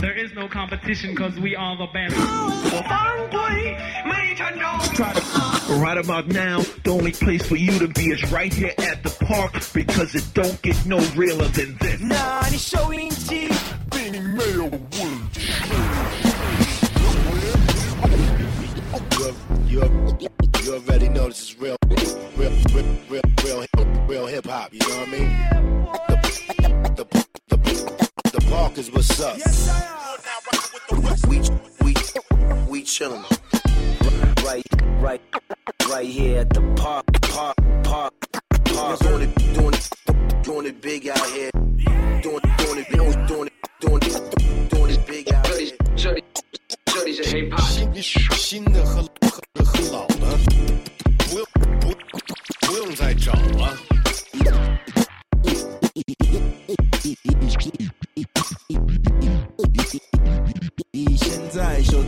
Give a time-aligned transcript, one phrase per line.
[0.00, 2.14] There is no competition because we are the best.
[5.80, 9.10] Right about now, the only place for you to be is right here at the
[9.24, 12.00] park because it don't get no realer than this.
[19.66, 19.82] You,
[20.62, 22.52] you already know this is real, real, real,
[23.08, 23.66] real, real,
[24.06, 24.72] real hip hop.
[24.72, 26.03] You know what I mean?
[28.74, 29.38] Rockers, what's up?
[29.38, 31.38] Yes, I We,
[31.80, 31.94] we,
[32.66, 33.22] we chillin'.
[34.44, 34.64] Right,
[35.00, 35.20] right,
[35.88, 38.14] right here at the park, park, park,
[38.64, 38.98] park.
[38.98, 41.52] Doing it, doing it, doing it big out here.
[41.52, 45.70] Doing, doing it, doing it, doing it, doing it, doing it big out here.
[47.76, 50.13] Şimdi şimdi hırlı hırlı hırlı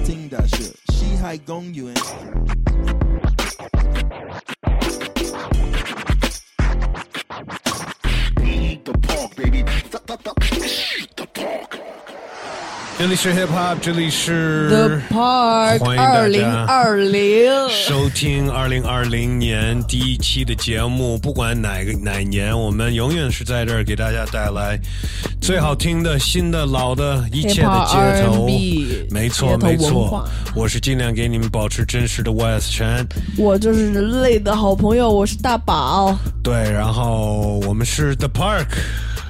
[0.06, 1.92] 听的是西海公园。
[8.84, 9.64] The park, baby.
[12.98, 21.18] 这里是 Hip Hop，这里是 The Park 欢迎大二零家二零，收听二零二零年第一期的节目。
[21.18, 24.80] 不管哪个哪年，我们永远是在这儿给大家带来
[25.42, 28.48] 最好听的、新的、老的一切的街头。
[29.10, 33.06] 没错，没错，我是尽量给你们保持真实的 West 全。
[33.36, 38.68] 我就是人类的好朋友，我是大宝对，然后我们是 The Park。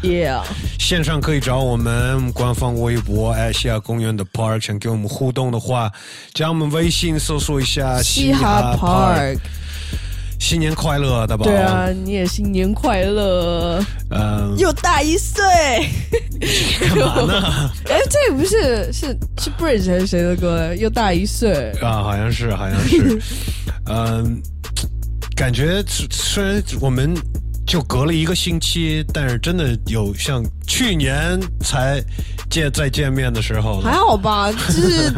[0.07, 0.43] ，Yeah，
[0.79, 5.91] 线上可以找我们官方微博爱西亚公园的 Park，想跟我们互动的话，
[6.35, 9.39] 加我们微信搜索一下嘻哈哈 Park。
[10.39, 11.45] 新年快乐，大宝！
[11.45, 15.43] 对啊，你也新年快乐，嗯，又大一岁。
[16.79, 17.71] 干嘛呢？
[17.89, 20.75] 哎，这不是是是 Bridge 还是谁的歌？
[20.75, 23.19] 又大一岁，啊，好像是，好像是，
[23.87, 24.41] 嗯，
[25.35, 27.15] 感觉虽然我们
[27.67, 32.01] 就隔了一个星期，但是真的有像去年才
[32.49, 34.53] 见再见面的时候了还好吧？
[34.53, 35.13] 就是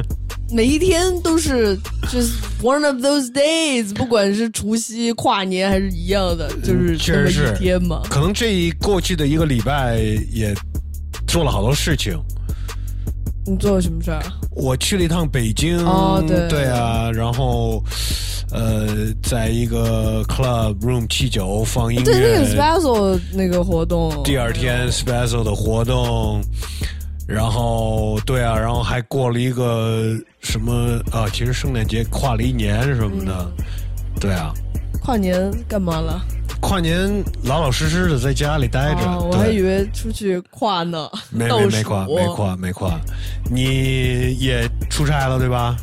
[0.51, 1.79] 每一天都是
[2.11, 2.33] 就是
[2.63, 8.01] one of those days，不管是除夕、跨年还是一样的，就是确实是一天嘛。
[8.09, 9.99] 可能这一过去的一个礼拜
[10.33, 10.55] 也
[11.27, 12.19] 做了好多事情。
[13.47, 14.23] 你做了什么事儿？
[14.51, 17.83] 我去了一趟北京，哦对对啊，然后
[18.51, 18.87] 呃，
[19.23, 26.41] 在一个 club room 七九放音乐，对，那个 special 那个活动，第二天 special 的活动，
[27.27, 31.29] 然后对啊，然后还过了一个什么啊？
[31.33, 33.65] 其实圣诞节跨了一年什么的，嗯
[34.19, 34.53] 对啊，
[35.03, 36.21] 跨年干嘛了？
[36.61, 37.09] 跨年
[37.45, 42.99] 老老实实的在家里待着，啊，我还以为出去跨呢，没没没跨没跨没跨，
[43.49, 45.77] 你也出差了对吧？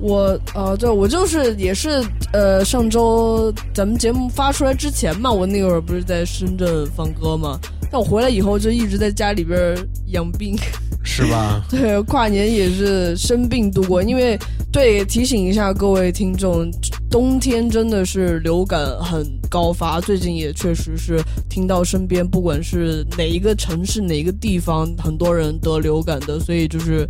[0.00, 2.02] 我呃，对我就是也是
[2.32, 7.58] 呃，上周咱们节目发出来之前嘛，我那会儿不是在深圳放歌嘛，
[7.90, 10.56] 但我回来以后就一直在家里边养病，
[11.04, 11.62] 是吧？
[11.68, 14.38] 对， 跨年也是生病度过，因为
[14.72, 16.70] 对提醒一下各位听众，
[17.10, 27.06] 冬天真的是流感很高发，最近也确实是听到身边不管是哪一个城市哪一个地方，很多人得流感的，所以就是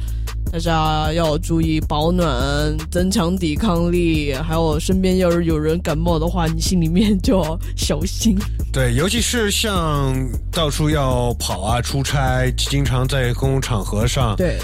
[0.53, 8.37] 大家要注意保暖，增强抵抗力，还有身边要是有人感冒的话，你心里面就要小心。
[8.73, 10.13] 对，尤其是像
[10.51, 14.59] 到处要跑啊、出差，经常在公共场合上，对，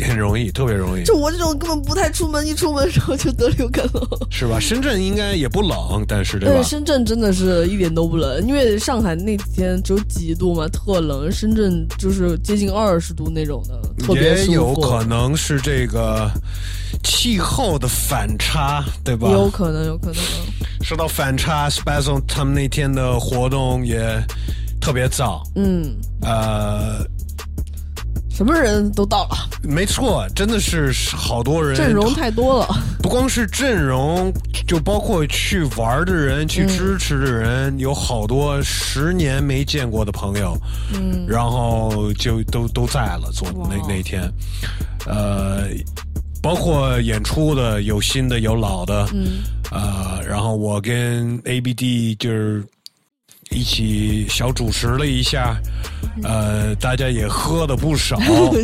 [0.00, 4.08] 很 容易，特别容易，就我这种根本不太出门，一出门然后就得流感了。
[4.30, 4.58] 是吧？
[4.60, 6.62] 深圳应该也不冷，但是对吧对，？
[6.64, 11.30] 深圳真的是一点都不冷，因为上海那几天只有几度嘛，特冷。
[11.30, 14.32] 深圳就是接近二十度那种的，特别。
[14.32, 16.30] 也有可能是这个
[17.04, 19.30] 气候的反差，对吧？
[19.30, 20.16] 有可能，有可能。
[20.82, 24.00] 说到反差，Special 他们那天的活动也
[24.80, 27.04] 特别早，嗯，呃，
[28.44, 32.68] 什么人都到了，没错，真的是好多人，阵容太多了。
[33.00, 34.32] 不光是阵容，
[34.66, 40.58] 就包括去玩的人、去支持的人，有好多十年没见过的朋友，
[40.92, 44.28] 嗯，然后就都都在了，昨那那天，
[45.06, 45.68] 呃，
[46.42, 49.38] 包括演出的有新的有老的，嗯，
[49.70, 52.64] 呃，然后我跟 ABD 就是
[53.50, 55.56] 一起小主持了一下，
[56.22, 58.18] 呃，大家也喝的不少。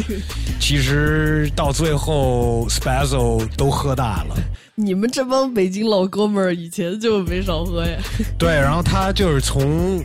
[0.60, 4.36] 其实到最后 s p a z z l 都喝大了，
[4.74, 7.98] 你们这帮北京老哥们儿以前就没少喝呀。
[8.38, 10.02] 对，然后他就是从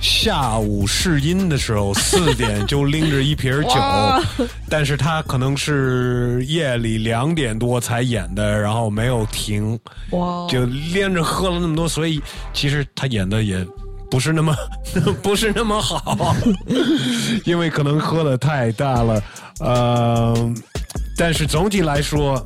[0.00, 3.70] 下午试音的时候 四点就拎着一瓶酒，
[4.68, 9.78] 但是他可能是夜里两点多才演的，然后没有停，
[10.10, 12.20] 哇，就连着喝了那么多，所以
[12.52, 13.64] 其实他演的也
[14.10, 14.54] 不是那么
[15.22, 16.34] 不是那么好，
[17.44, 19.22] 因为可能喝的太大了，
[19.60, 20.54] 呃，
[21.16, 22.44] 但是总体来说。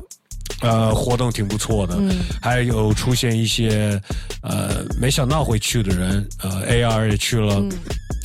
[0.59, 1.97] 呃，活动挺不错的，
[2.39, 3.99] 还有出现一些
[4.43, 7.63] 呃没想到会去的人，呃，AR 也去了，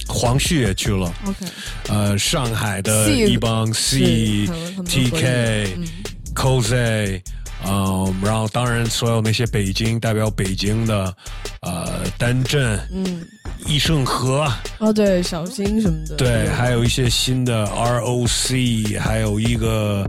[0.07, 1.47] 黄旭也去了，OK，
[1.89, 5.87] 呃，上海的一帮 C 是他们他们 TK 嗯。
[6.35, 7.23] Cozy，
[7.69, 11.15] 嗯，然后当然所有那些北京代表北京的，
[11.63, 13.27] 呃，丹镇，嗯，
[13.67, 14.47] 易盛和，
[14.79, 20.09] 哦对，小新什么的，对，还有一些新的 ROC，还有一个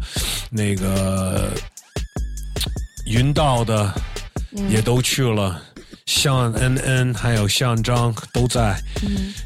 [0.50, 1.50] 那个
[3.06, 3.94] 云道的
[4.70, 5.62] 也都去了。
[6.08, 8.76] 像恩恩还有像张都在，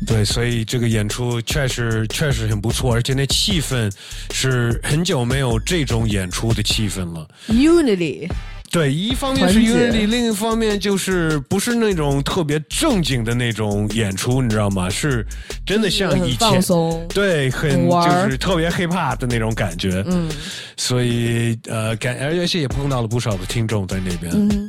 [0.06, 3.92] 对，所以这个演出确实确实很不错，而且那气氛
[4.31, 7.28] 是很久没有这种演出的气氛了。
[7.48, 8.30] Unity，
[8.69, 14.88] 对，一方面是 Unity，另一方面就是不是那种特别正经的那种演出，你知道吗？
[14.88, 15.25] 是
[15.66, 20.04] 真的像以前，松，对，很就是特别 hip hop 的那种感觉。
[20.06, 20.30] 嗯
[20.78, 24.31] 所以呃，感而且也碰到了不少的听众在那边。
[24.34, 24.68] 嗯，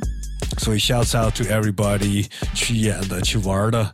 [0.57, 3.93] 所以 shouts out to everybody 去演的、去玩的。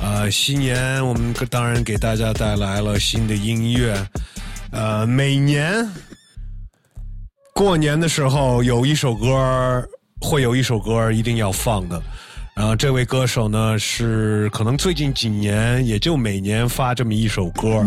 [0.00, 3.96] 呃，新年我们当然给大家带来了新的音乐。
[4.70, 5.88] 呃，每年
[7.54, 9.88] 过年的时候有一首歌，
[10.20, 12.02] 会有一首歌一定要放的。
[12.54, 17.84] 然后这位歌手呢，是可能最近几年也就每年发这么一首歌，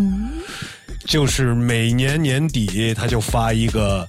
[1.06, 4.08] 就是每年年底他就发一个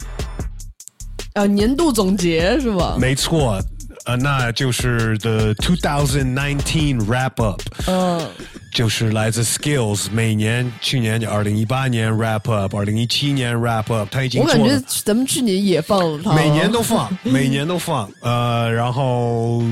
[1.34, 2.96] 呃，年度总结是吧？
[3.00, 3.58] 没错，
[4.06, 8.26] 呃，那就是 The 2019 Wrap Up，嗯，
[8.72, 19.62] 就是来自 Skills，每年去年就二零一八年 Wrap Up，二零一七年 Wrap Up，他已经我感觉，咱们去年也放了它，每年都放， 每年都放，呃，然后。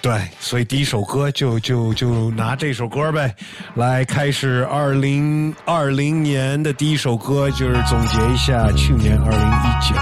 [0.00, 3.32] 对，所以第一首歌就就就拿这首歌呗，
[3.76, 9.94] 来开始二零二零年的第一首歌，就是总结一下去年二零一九。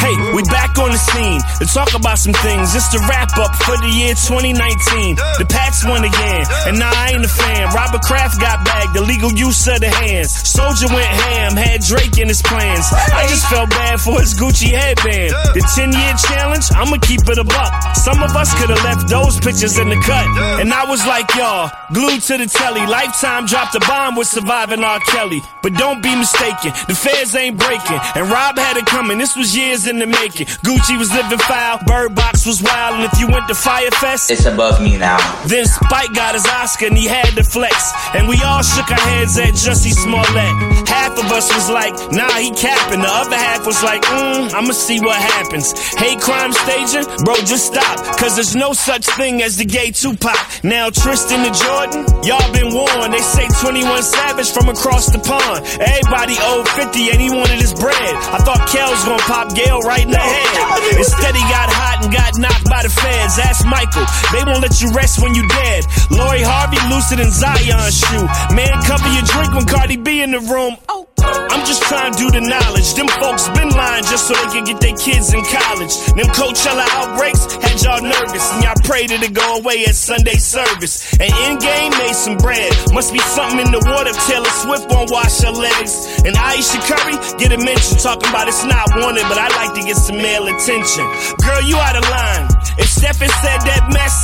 [0.00, 2.74] Hey, we back on the scene to talk about some things.
[2.74, 5.14] It's the wrap up for the year 2019.
[5.38, 7.70] The Pats won again, and I ain't a fan.
[7.70, 10.34] Robert Kraft got bagged, the legal use of the hands.
[10.34, 12.90] Soldier went ham, had Drake in his plans.
[13.14, 15.30] I just felt bad for his Gucci headband.
[15.54, 17.72] The 10 year challenge, I'ma keep it a buck.
[17.94, 20.26] Some of us could have left those pictures in the cut.
[20.58, 22.84] And I was like, y'all, glued to the telly.
[22.86, 24.98] Lifetime dropped a bomb with surviving R.
[25.06, 25.40] Kelly.
[25.62, 28.00] But don't be mistaken, the feds ain't breaking.
[28.18, 30.48] And Rob had it coming, this was years in the making.
[30.72, 34.46] Gucci was living foul, Bird Box was wild, and if you went to Firefest, It's
[34.46, 35.18] above me now.
[35.46, 37.92] then Spike got his Oscar and he had to flex.
[38.14, 40.88] And we all shook our heads at Jussie Smollett.
[40.88, 43.00] Half of us was like, nah, he capping.
[43.00, 45.72] The other half was like, mm, I'ma see what happens.
[46.00, 47.04] Hate crime staging?
[47.24, 47.96] Bro, just stop.
[48.16, 50.64] Cause there's no such thing as the gay Tupac.
[50.64, 53.12] Now Tristan and Jordan, y'all been warned.
[53.12, 55.66] They say 21 Savage from across the pond.
[55.80, 58.14] Everybody owed 50 and he wanted his bread.
[58.32, 60.61] I thought Kel was gonna pop Gail right in the head.
[60.96, 63.38] Instead he got hot and got knocked by the feds.
[63.38, 64.06] Ask Michael.
[64.32, 65.86] They won't let you rest when you dead.
[66.10, 68.26] Lori Harvey looser than Zion's shoe.
[68.54, 70.76] Man, cover your drink when Cardi B in the room.
[70.88, 71.11] Oh.
[71.22, 72.94] I'm just trying to do the knowledge.
[72.94, 75.94] Them folks been lying just so they can get their kids in college.
[76.14, 80.36] Them Coachella outbreaks had y'all nervous, and y'all prayed it to go away at Sunday
[80.36, 81.12] service.
[81.18, 82.72] And Endgame made some bread.
[82.92, 84.12] Must be something in the water.
[84.28, 86.22] Taylor Swift won't wash her legs.
[86.26, 89.82] And Aisha Curry get a mention talking about it's not wanted, but I like to
[89.82, 91.04] get some male attention.
[91.40, 92.51] Girl, you out of line.
[92.78, 94.14] If Stephen said that mess,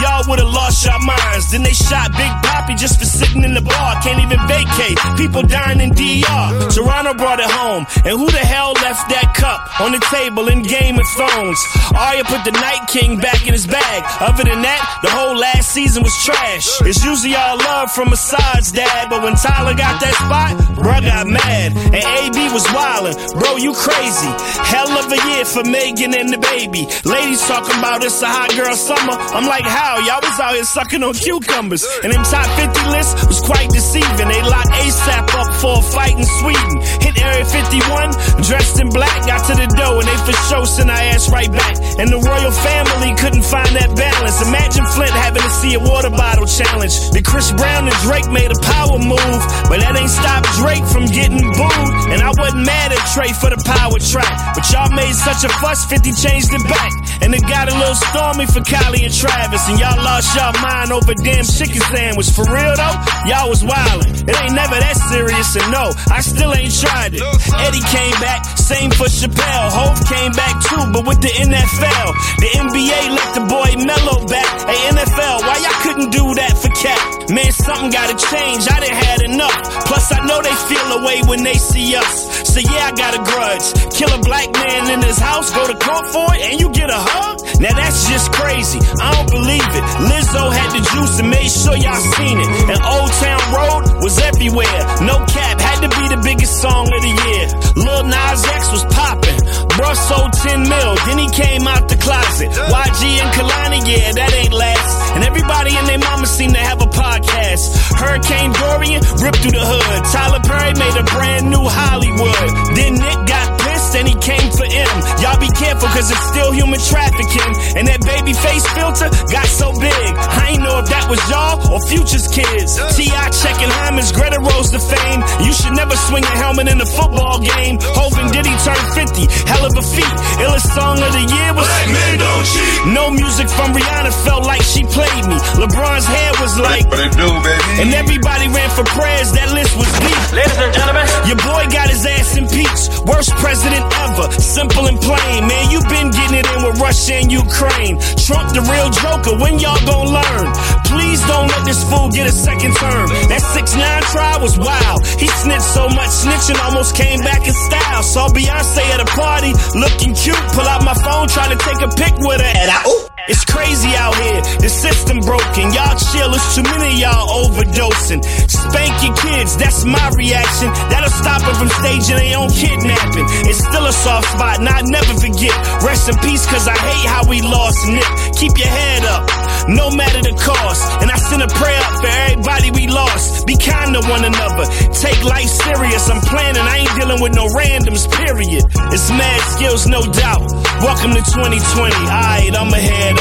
[0.00, 1.50] y'all would've lost your minds.
[1.52, 4.00] Then they shot Big Poppy just for sitting in the bar.
[4.02, 4.98] Can't even vacate.
[5.16, 6.70] People dying in DR.
[6.70, 7.86] Toronto brought it home.
[8.04, 11.60] And who the hell left that cup on the table in Game of Thrones?
[11.96, 14.02] Arya put the Night King back in his bag.
[14.20, 16.66] Other than that, the whole last season was trash.
[16.82, 21.26] It's usually all love from Assad's dad, but when Tyler got that spot, bruh got
[21.26, 21.76] mad.
[21.76, 23.16] And AB was wildin'.
[23.38, 24.32] Bro, you crazy.
[24.68, 26.86] Hell of a year for Megan and the baby.
[27.08, 29.16] Ladies talking about it's a hot girl summer.
[29.32, 29.98] I'm like, how?
[30.04, 31.86] Y'all was out here sucking on cucumbers.
[32.04, 34.28] And them top 50 lists was quite deceiving.
[34.28, 36.76] They locked ASAP up for a fight in Sweden.
[37.08, 40.92] Hit Area 51, dressed in black, got to the door, and they for sure sent
[40.92, 41.80] our ass right back.
[41.96, 44.44] And the royal family couldn't find that balance.
[44.44, 46.92] Imagine Flint having to see a water bottle challenge.
[47.16, 49.40] Then Chris Brown and Drake made a power move,
[49.72, 52.12] but that ain't stopped Drake from getting booed.
[52.12, 55.50] And I wasn't mad at Trey for the power track, but y'all made such a
[55.64, 56.92] fuss, 50 changed it back.
[57.24, 60.92] And it got a little stormy for Kylie and Travis, and y'all lost y'all mind
[60.92, 62.28] over damn chicken sandwich.
[62.36, 64.28] For real though, y'all was wildin'.
[64.28, 68.90] It ain't never that serious, and no, I still ain't tried Eddie came back, same
[68.90, 69.70] for Chappelle.
[69.70, 72.08] Hove came back too, but with the NFL.
[72.42, 74.50] The NBA let the boy Mello back.
[74.66, 77.30] Hey NFL, why y'all couldn't do that for Cap?
[77.30, 78.66] Man, something gotta change.
[78.66, 79.86] I done had enough.
[79.86, 82.50] Plus, I know they feel away when they see us.
[82.50, 83.94] So yeah, I got a grudge.
[83.94, 86.90] Kill a black man in his house, go to court for it, and you get
[86.90, 87.38] a hug?
[87.62, 88.82] Now that's just crazy.
[88.98, 89.84] I don't believe it.
[90.10, 92.48] Lizzo had the juice and made sure y'all seen it.
[92.74, 94.78] And Old Town Road was everywhere.
[95.06, 97.44] No cap, had to be the biggest song of the year.
[97.76, 99.40] Lil Nas X was popping.
[99.78, 102.50] Bruh sold 10 mil, then he came out the closet.
[102.50, 105.14] YG and Kalani, yeah, that ain't last.
[105.14, 107.78] And everybody and their mama seem to have a podcast.
[107.94, 109.98] Hurricane Dorian ripped through the hood.
[110.10, 112.48] Tyler Perry made a brand new Hollywood.
[112.74, 113.57] Then Nick got
[113.88, 114.96] pissed and he came for M.
[115.20, 117.52] Y'all be careful cause it's still human trafficking.
[117.76, 120.10] And that baby face filter got so big.
[120.16, 122.76] I ain't know if that was y'all or Future's kids.
[122.96, 123.30] T.I.
[123.30, 125.20] checking Hyman's Greta rose to fame.
[125.44, 127.78] You should never swing a helmet in a football game.
[127.96, 129.26] Hogan did he turn 50.
[129.48, 130.16] Hell of a feat.
[130.44, 132.78] Illest song of the year was Black Men Don't Cheat.
[132.94, 135.36] No music from Rihanna felt like she played me.
[135.58, 136.84] LeBron's hair was like.
[136.88, 137.82] What it do, baby?
[137.82, 139.32] And everybody ran for prayers.
[139.32, 140.20] That list was deep.
[140.34, 143.06] Ladies and gentlemen, Your boy got his ass impeached.
[143.06, 144.26] Worst president ever.
[144.40, 145.46] Simple and plain.
[145.46, 147.98] Man, you been getting it in with Russia and Ukraine.
[148.18, 149.36] Trump the real joker.
[149.38, 150.46] When y'all gon' learn?
[150.88, 153.06] Please don't let this fool get a second term.
[153.28, 155.06] That 6 9 trial was wild.
[155.18, 158.02] He snitched so much, snitching almost came back in style.
[158.02, 160.40] Saw Beyonce at a party, looking cute.
[160.56, 162.52] Pull out my phone, trying to take a pic with her.
[162.56, 163.17] And I, ooh.
[163.28, 164.40] It's crazy out here.
[164.64, 165.68] The system broken.
[165.76, 166.32] Y'all chill.
[166.32, 168.24] It's too many y'all overdosing.
[168.24, 169.52] Spank your kids.
[169.60, 170.72] That's my reaction.
[170.88, 173.28] That'll stop them from staging their own kidnapping.
[173.44, 175.52] It's still a soft spot, and I never forget.
[175.84, 178.08] Rest in peace, cause I hate how we lost Nip.
[178.40, 179.28] Keep your head up,
[179.68, 181.04] no matter the cost.
[181.04, 183.44] And I send a prayer up for everybody we lost.
[183.44, 184.64] Be kind to one another.
[184.96, 186.08] Take life serious.
[186.08, 186.64] I'm planning.
[186.64, 188.64] I ain't dealing with no randoms, period.
[188.88, 190.48] It's mad skills, no doubt.
[190.80, 191.92] Welcome to 2020.
[191.92, 193.17] Alright, I'ma head out.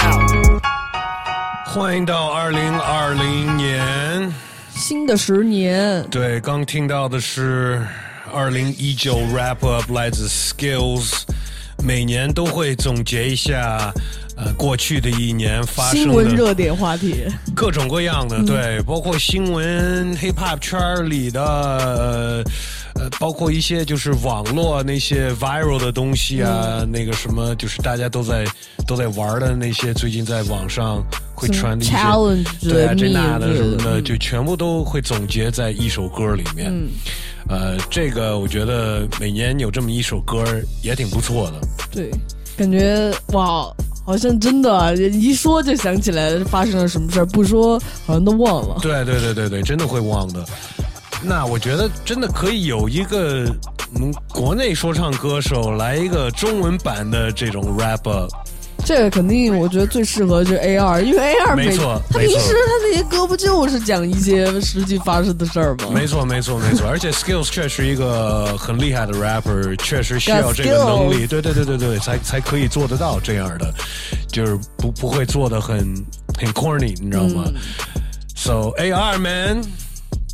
[1.66, 4.34] 欢迎到二零二零年。
[4.70, 7.86] 新的十年，对，刚听到的是
[8.32, 11.24] 二零一九 Wrap Up 来自 Skills，
[11.84, 13.92] 每年都会总结一下，
[14.38, 17.26] 呃，过去的一年发生的闻热点话题，
[17.56, 22.44] 各种各样的，对，包括新闻 hip hop 圈里的，呃，
[23.00, 28.46] 呃，包括一些就是网络那些 viral 的东西啊，那个什么，就是大家都在
[28.86, 31.04] 都在玩的那些，最近在网上
[31.36, 31.94] 会传的一些
[32.70, 36.72] 对啊，这那的什么的，嗯就全部都会总结在一首歌里面。
[36.72, 36.90] 嗯
[37.50, 40.44] 呃，这个我觉得每年有这么一首歌
[40.82, 41.62] 也挺不错的。
[41.90, 42.12] 对，
[42.58, 43.74] 感觉哇，
[44.06, 48.80] 好像真的啊一说就想起来发生了什么事儿，不说好像都忘了。
[48.82, 50.44] 对对对对对，真的会忘的。
[51.24, 53.46] 那我觉得真的可以有一个
[53.96, 58.02] 嗯国内说唱歌手来一个中文版的这种 rap，
[58.86, 65.90] 这个肯定我觉得最适合就是 A 二，因为 A 二没错他平时他那些歌不就是讲一些实际发生的事儿吗？
[65.92, 73.74] 没错没错没错， 而且 Skills 确实一个很厉害的 rapper，确实需要这个能力，对对对对对，才才可以做得到这样的，
[74.32, 75.80] 就是不不会做的很
[76.38, 77.44] 很 corny，你知道吗、
[78.36, 79.62] s o A R man。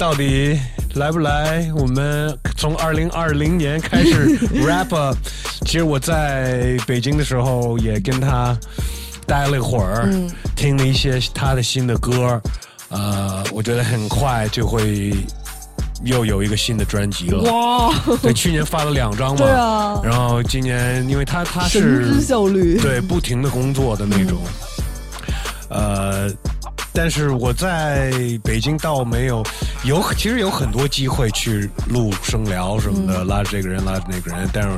[0.04, 0.60] 到底
[0.96, 1.72] 来不来？
[1.78, 5.16] 我们从二零二零年开始 rap up。
[5.62, 8.54] 其实我在北京的时候也跟他
[9.26, 10.14] 待了一会儿，
[10.58, 12.40] 听了一些他的新的歌。
[12.90, 15.16] 呃，我觉得很快就会
[16.04, 17.50] 又有一个新的专辑了。
[17.50, 24.38] 哇，对，去年发了两张嘛，对啊然后今年因为他他神是之效率，对，不停的工作的那种。
[25.70, 26.30] 呃，
[26.94, 29.44] 但是我在北京倒没有
[29.84, 34.70] 有，其实有很多机会去录声聊什么的，拉着这个人，拉着那个人，但是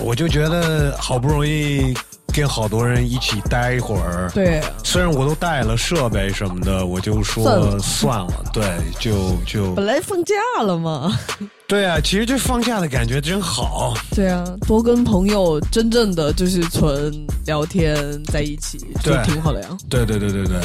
[0.00, 1.94] 我就觉得好不容易
[2.32, 8.64] 跟好多人一起待一会儿，对，虽然我都带了设备什么的，我就算说了算了，对，
[8.98, 9.74] 就就。
[9.74, 11.18] 本来放假了嘛，
[11.66, 13.94] 对啊，其实这放假的感觉真好。
[14.14, 17.12] 对啊，多跟朋友真正的就是纯
[17.46, 19.68] 聊天在一起，就挺好的呀。
[19.88, 20.56] 对对对对对，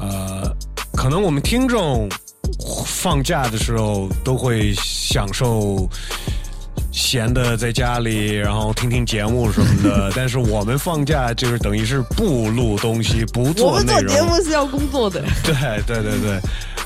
[0.00, 0.50] 呃，
[0.94, 2.08] 可能我们听众
[2.86, 5.88] 放假的时候都会享受
[6.92, 10.12] 闲的在家里，然后听听节目什么的。
[10.14, 14.04] 但是我们放假就是等于是不录东西，不我做内容。
[14.04, 15.22] 们做节目是要工作的。
[15.42, 15.54] 对
[15.86, 16.40] 对对对，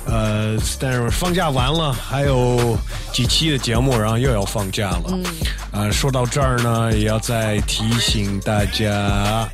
[0.06, 2.78] 呃，但是放假完了，还有
[3.12, 5.04] 几期的节目，然后又要放假了。
[5.08, 5.24] 嗯，
[5.72, 9.48] 呃，说到这儿呢，也要再提醒大家，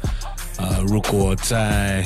[0.59, 2.05] 呃，如果在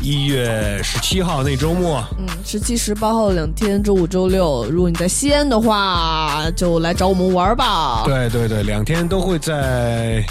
[0.00, 8.02] 一月十七号那周末，嗯，十七、十八号两天，周五、周六，如果你在西安的话，就来找我们玩吧。
[8.04, 10.24] 对对对，两天都会在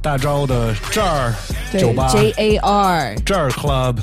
[0.00, 1.34] 大招的这儿
[1.70, 3.96] 对酒吧，J A R，这儿 club。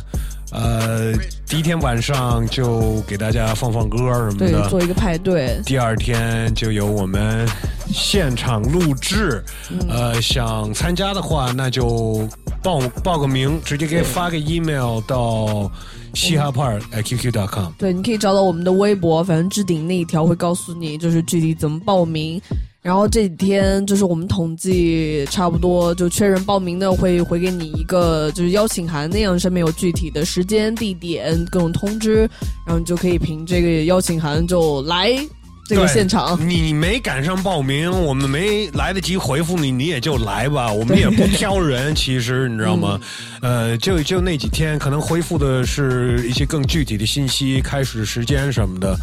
[0.51, 1.11] 呃，
[1.47, 5.61] 第一天晚上就给大家放放歌什么对，的，做一个派对。
[5.65, 7.47] 第二天就有我们
[7.87, 12.27] 现场录制，嗯呃，想参加的话，那就
[12.63, 15.71] 报报个名，直接给发个 email 到
[16.15, 17.71] 嘻哈 part at qq.com。
[17.77, 22.41] 对，你可以找到我们的微博，反正置顶那一条会告诉你，就是具体怎么报名。
[22.85, 32.29] 然后这几天就是我们统计差不多就确认报名的会回给你一个就是邀请函，那样上面有具体的时间、地点各种通知，
[32.63, 35.17] 然后你就可以凭这个邀请函就来
[35.65, 36.37] 这个对现场。
[36.47, 40.71] 你没赶上报名，我们没来得及回复你，你也就来吧。
[40.71, 42.99] 我们也不挑人， 其实你知道吗？
[43.41, 48.97] 呃，就就那几天，可能回复的是一些更具体的信息，开始时间什么的。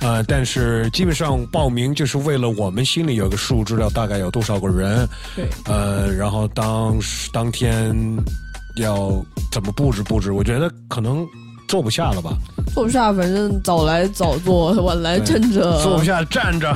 [0.00, 5.08] 呃，但是基本上报名就是为了我们心里有个数，知道大概有多少个人。
[5.36, 6.98] 对，呃，然后当
[7.32, 7.96] 当天
[8.76, 11.26] 要怎么布置布置，我觉得可能
[11.68, 12.32] 坐不下了吧。
[12.74, 15.80] 坐不下，反正早来早坐，晚来站着。
[15.82, 16.74] 坐不下站着。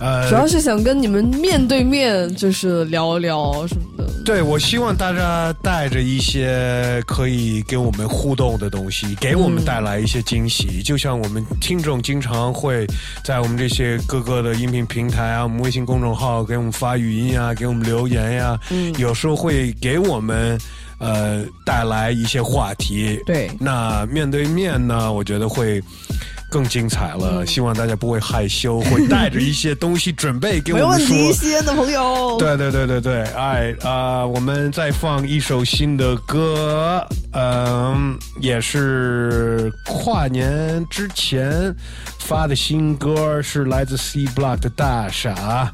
[0.00, 4.08] 呃，主要是想跟你们面对面，就是聊一聊什么的。
[4.24, 10.82] 对，我希望大家带着一些可以跟我们互动的东西，给我们带来一些惊喜。
[10.84, 12.86] 就像我们听众经常会
[13.24, 18.56] 在我们这些各个的音频平台啊，我们微信公众号给我们发语音啊，给我们留言呀、
[18.98, 20.56] 有时候会给我们
[20.98, 23.20] 呃带来一些话题。
[23.26, 25.82] 对那面对面呢，我觉得会。
[26.50, 31.14] 更精彩了，希望大家不会害羞， 会带着一些东西准备给我们说。
[31.14, 32.38] 没问题，西安的朋友。
[32.38, 41.70] 对对对对对，哎啊、我们再放一首新的歌，嗯，也是跨年之前
[42.18, 45.70] 发的新歌，是来自 C Block 的大傻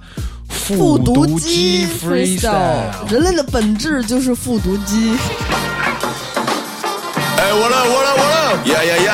[0.55, 2.89] 复读读机 freestyle。
[3.11, 5.19] 人类的本质就是复读机。
[7.37, 8.37] 哎，我了我了我了，
[8.73, 9.13] 呀呀呀！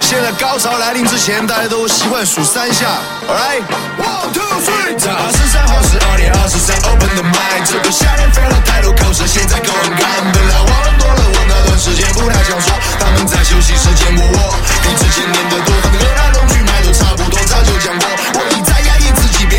[0.00, 4.98] 现在高潮来临之前，大家都习惯数三下，Alright，One two three。
[4.98, 7.64] 在二十三号是二点二十三，Open the mic。
[7.64, 10.04] 这个夏天飞了太多口水，现在够很干。
[10.34, 12.68] 本来忘了多了，我那段时间不太想说，
[13.00, 14.38] 他们在休息时间摸我，
[14.82, 18.04] 比之前念得多，和那个大东去买都差不多，早就讲过。
[18.34, 18.38] 我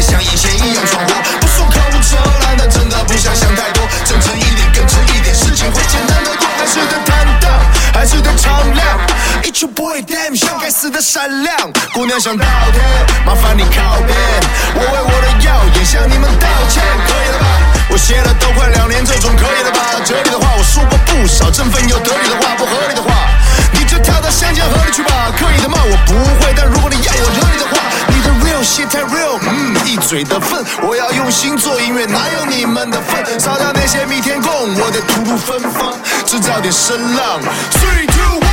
[0.06, 1.13] 像以前一样闯祸。
[1.41, 2.15] 不说口无遮
[2.46, 7.50] 拦，但真的不想想太多，真诚一点，更真一点，事情会简单得多，还是得坦荡，
[7.94, 8.86] 还是得敞亮。
[9.44, 12.82] It's your boy damn 像该死的闪亮，姑娘想倒贴，
[13.26, 14.18] 麻烦你靠边，
[14.76, 17.46] 我为我的耀眼向你们道歉，可以了吧？
[17.89, 19.80] 我写了都快两年，这种可以了吧？
[20.06, 23.12] 这里的话我说过不少，振奋又得力的话，不合理的话，
[23.95, 25.31] 就跳到湘江河里去吧。
[25.38, 25.77] 刻意的骂？
[25.84, 33.39] 我不会，但如果你要我惹你的话，你的 real shit 太 real，嗯，一嘴的粪，我要用心做音乐，哪有你们的份？
[33.39, 35.93] 烧掉那些弥天共，我得吐露芬芳，
[36.25, 37.39] 制造点声浪。
[37.71, 38.44] Three two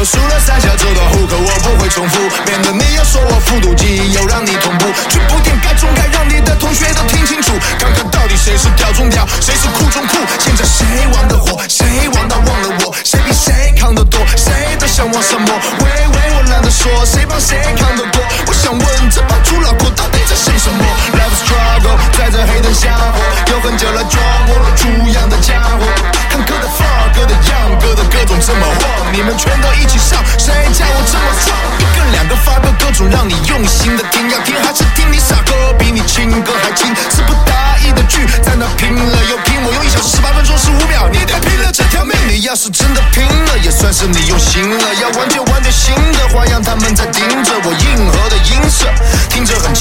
[0.00, 11.84] 又数了三下这段户口我不会重复，免得你又说我复读机，又让你同步，去补点该中该让你的同学都听清楚，看看到底谁是屌中屌，谁是酷中酷，现在谁玩的火，谁
[12.14, 15.52] 玩到忘了我，谁比谁扛得多，谁都想玩什么，
[15.84, 23.20] 喂喂，我懒得说，谁帮谁扛得过，我想问这帮猪脑壳到底在想什么？Love struggle，在这黑灯瞎火，
[23.52, 25.84] 有很久了装我了猪样的家伙，
[26.30, 31.52] 看哥的范儿，哥的样，哥的各种这么晃，你们全都一起上，谁叫我这么壮？
[31.76, 42.16] 一个两个发飙各种让你用心的听，要听还是听你傻歌，比你亲歌还亲，词不达意的句，在那拼了又拼，我用一小时十八分钟十五秒，你得拼了这条命。
[42.30, 48.86] 你要是真的拼了，也算是你用心了，要玩就玩点新的花样，他们在盯着我硬核的音色，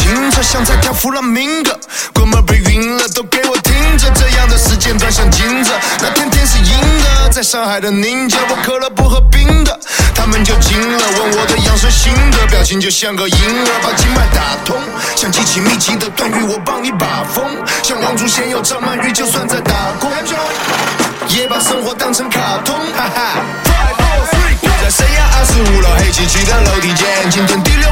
[0.10, 1.80] 听着，像在跳弗朗明哥，
[2.14, 9.80] 哥们被晕了，都给我听着，这样的时间段像金子，那天天是阴的，在上海的宁家，我可乐不喝冰的，
[10.16, 14.76] 他们就惊了，问我的养生心得，表情就像个婴儿，把经脉打通，
[15.16, 17.46] 像机器密集的段誉，我帮你把风，
[17.84, 20.10] 像王祖贤有张曼玉，就算在打工，
[21.28, 23.69] 也把生活当成卡通，哈哈。
[24.90, 27.86] 我在沈阳二十五楼黑漆漆的楼梯间，今天第六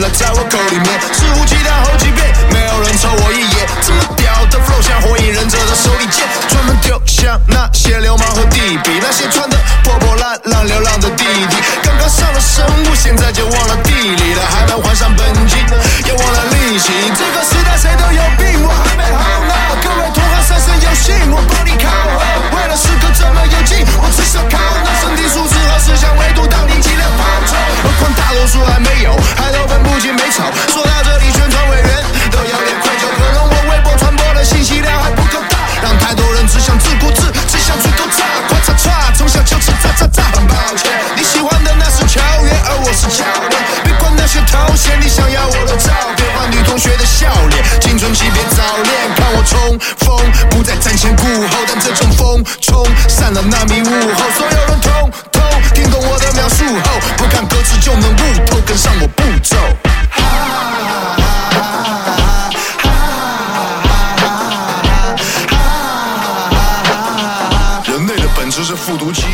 [0.00, 3.68] 了在我口里面，似乎期待好几遍，没有人瞅我一眼。
[3.84, 11.56] 这么屌的 flow 像火影忍者的手里剑，专门丢向那些流氓和地痞，那些穿的破破烂烂流浪的弟弟。
[11.82, 15.60] 刚刚上了生物，现在就忘了地理了，还没还上本金，
[16.06, 16.88] 也忘了利息。
[17.18, 19.52] 这个时代谁都有病，我还没好呢。
[19.84, 22.56] 各位同行三生有幸，我帮你靠后。
[22.56, 24.56] 为了时刻这么有劲，我只想靠
[25.78, 27.54] 那身体素质和思想维度到你尽量跑走。
[27.82, 30.42] 何况大多数还没有，还都分不清美丑。
[30.72, 40.22] 说到这里，宣传委员都有点愧疚，可能我微博传播的信息量还不够大，让太多人只想自顾自，只想出口炸，夸嚓嚓，从小就吃炸炸炸。
[40.34, 43.62] 很抱歉，你喜欢的那是球员，而我是教练。
[43.84, 47.26] 别管那些头衔，你想要我的照片，换女同学的笑
[48.08, 50.16] 脸，青春期别早恋，看我冲锋，
[50.50, 55.42] 不再瞻前顾后，但这种风冲散了那迷雾后，所有人通通
[55.74, 58.16] 听懂我的描述后，不看歌词就能悟
[58.46, 59.56] 透，跟上我步骤。
[67.92, 69.24] 人类的本质是复读机，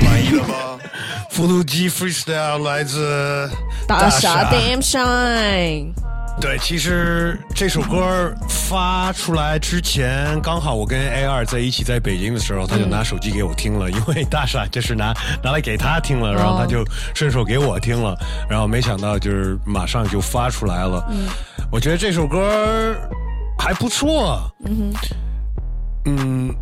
[0.00, 0.54] 满意了吗？
[1.30, 3.50] 复读机 freestyle 来自
[3.88, 5.94] 大傻傻 Damn Shine，
[6.40, 18.18] 对，其实这首歌发出来之前，刚好我跟 A 二在一起在北京的时候，他就拿手机给我听了，因为大傻就是拿拿来给他听了，然后他就顺手给我听了，
[18.50, 21.06] 然后没想到就是马上就发出来了。
[21.10, 21.28] 嗯，
[21.70, 22.96] 我觉得这首歌
[23.58, 24.52] 还不错。
[24.64, 24.92] 嗯哼
[26.06, 26.54] 嗯。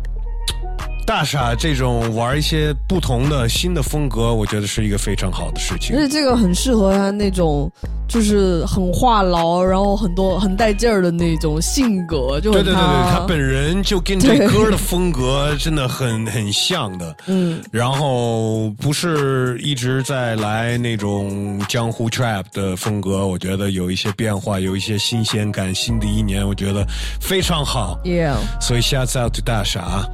[1.05, 6.01] 大傻这种玩一些不同的新的风格，我觉得是一个非常好的事情而。
[6.01, 7.69] 且这个很适合他那种
[8.07, 17.15] 就是很话痨，然后很多很带劲儿的那种性格，就对对对对，他他本人就跟这对歌的风格真的很很像的。
[17.27, 25.71] 嗯，然后不是一直在来那种江湖 trap 的风格，我觉得有一些变化，有一些新鲜感。
[25.73, 26.85] 新的一年，我觉得
[27.19, 27.97] 非常好。
[28.03, 28.35] Yeah。
[28.59, 30.05] 所以下次要对大傻，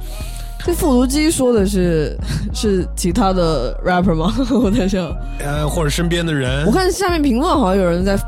[0.64, 2.16] 这复读机说的是
[2.52, 4.34] 是其他的 rapper 吗？
[4.50, 8.18] 我在想，呃，或者身边的人我，看下面评论好像有人在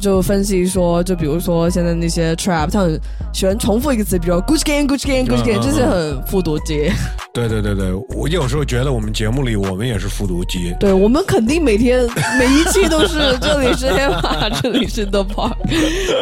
[0.00, 2.98] 就分析说，就比如说现在那些 trap，他很
[3.32, 6.90] 喜欢重复一个词，比如 Gucci Gang、Gucci Gang、这是很复读机。
[7.34, 10.74] 对对对对，我有时候觉得我们节目里我们也是复读机。
[10.80, 15.54] 对我们肯定每天每一期都是这里是 hip hop，这里是 the park，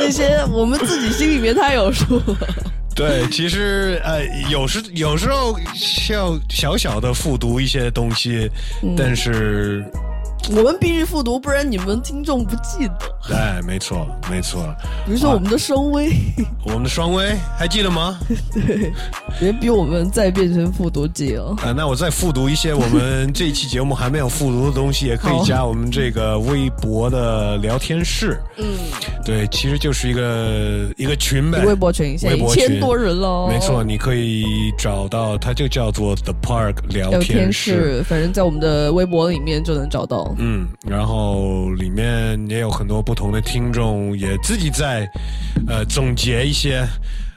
[0.01, 2.37] 那些我们自己心里面太有数了。
[2.99, 5.57] 对，其实呃，有时有时候
[6.11, 8.51] 要小小的复读一些东西，
[8.83, 8.97] 嗯。
[8.97, 9.85] 但是，
[10.57, 13.35] 我们必须复读，不然你们听众不记得。
[13.35, 14.75] 哎，没错没错，
[15.05, 16.11] 比如说我们的双威，
[16.65, 18.19] 我们的双威还记得吗？
[18.55, 18.91] 对
[19.39, 21.55] 别逼我们再变成复读机了。
[21.63, 28.41] 啊，那我再复读一些我们这一期节目还没有复读的东西，也可以加我们这个微博的聊天室。
[28.57, 28.65] 嗯，
[29.27, 37.99] 对，其实就是一个一个群呗，微博群现在一千多人了，没错，你可以找到它，就叫做 The Park 聊聊天室。
[37.99, 40.28] 室，反正在我们的微博里面就能找到。
[40.37, 45.09] 嗯，然后里面也有很多不同的听众，也自己在
[45.67, 46.87] 呃总结一些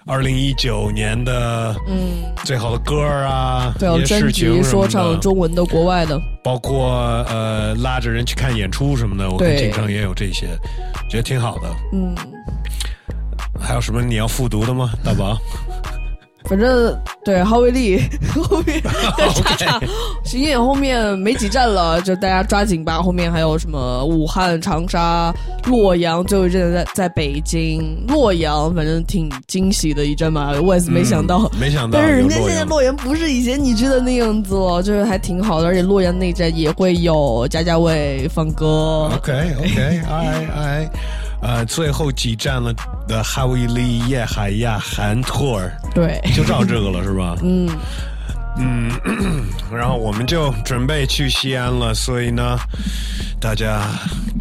[0.06, 4.90] 二零一九年的嗯，最好的歌儿啊，对啊，一些专辑说的。
[4.90, 6.90] 唱中文的、国外的，包括
[7.30, 10.48] 呃拉着人去看演出什么的，我们经常也有这些，
[11.10, 11.70] 觉得挺好的。
[11.94, 12.16] 嗯，
[13.60, 15.38] 还有什么你要复读的吗，大宝？
[16.46, 18.02] 反正对哈维利
[18.34, 18.82] 后面
[19.18, 19.80] 跟叉叉
[20.24, 23.02] 巡演后面没几站了，就大家抓紧吧。
[23.02, 25.34] 后面还有什么武汉、长沙、
[25.66, 28.06] 洛阳，最后一站在在北京。
[28.08, 31.50] 洛阳反正挺惊喜的一站嘛，我也是没想到。
[31.54, 39.12] 嗯没想到但是人家现在洛阳不是以前你知道那样子了，就是还挺好的，而且洛阳那站也会有家家卫放歌。
[39.16, 40.90] OK OK， 哎哎，
[41.42, 42.74] 呃，最后几站了？
[43.08, 47.36] 的哈维利叶海亚韩托尔，对，就照这个了是吧？
[47.42, 47.68] 嗯，
[48.58, 48.92] 嗯，
[49.72, 52.58] 然后我们就准备去西安了，所以呢，
[53.40, 53.82] 大家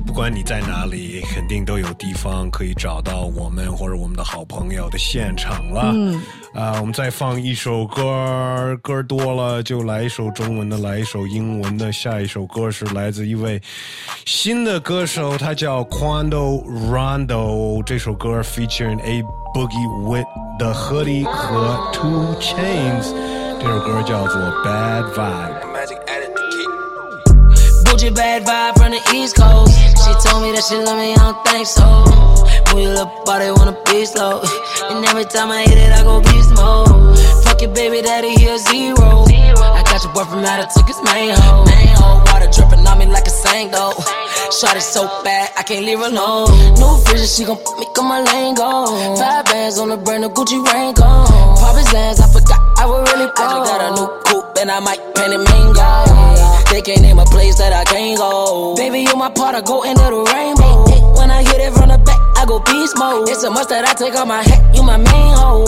[0.07, 5.93] 不管你在哪里，肯定都有地方可以找到我们或者我们的好朋友的现场了。
[5.95, 6.21] 嗯，
[6.53, 11.93] 啊、我们再放一首歌，歌多了就来一首中文的，来一首英文的。
[11.93, 13.61] 下一首歌是来自一位
[14.27, 17.83] 新的歌手，他叫 Quando Rondo。
[17.85, 19.23] 这首歌 featuring A
[19.55, 20.27] Boogie with
[20.59, 23.15] the Hoodie 和 Two Chains。
[23.61, 25.73] There go y'all for a bad vibe.
[25.73, 26.33] Magic added.
[27.85, 29.77] Bougie bad vibe from the East Coast.
[30.01, 31.85] She told me that she love me, I don't think so.
[32.73, 34.41] Wheel up, body wanna be slow.
[34.89, 37.19] And every time I hit it, I go beast mode.
[37.45, 39.29] Fuck your baby daddy, he a zero.
[39.29, 42.25] I got your boyfriend out, I took his main ho.
[42.33, 43.93] Water dripping on me like a sango.
[44.51, 46.51] Shot it so bad, I can't leave her alone.
[46.75, 49.15] New vision, she gon' put me on my lane go.
[49.15, 51.07] Five bands on the brand new Gucci rain go.
[51.55, 53.39] Pop his ass, I forgot I was really broke.
[53.39, 55.87] I just got a new coupe and I might paint it mango.
[56.67, 58.75] They can't name a place that I can't go.
[58.75, 61.15] Baby, you my part, I go into the rainbow.
[61.15, 63.29] When I hit it from the back, I go beast mode.
[63.29, 65.63] It's a must that I take off my hat, you my main hoe.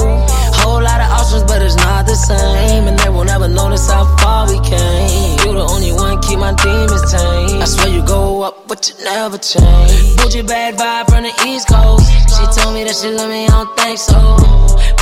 [0.63, 2.87] Whole lot of options, but it's not the same.
[2.89, 5.39] And they will never notice how far we came.
[5.43, 7.61] You the only one keep my demons tame.
[7.61, 10.17] I swear you go up, but you never change.
[10.17, 12.07] Bougie bad vibe from the East Coast.
[12.35, 14.17] She told me that she love me, I don't think so.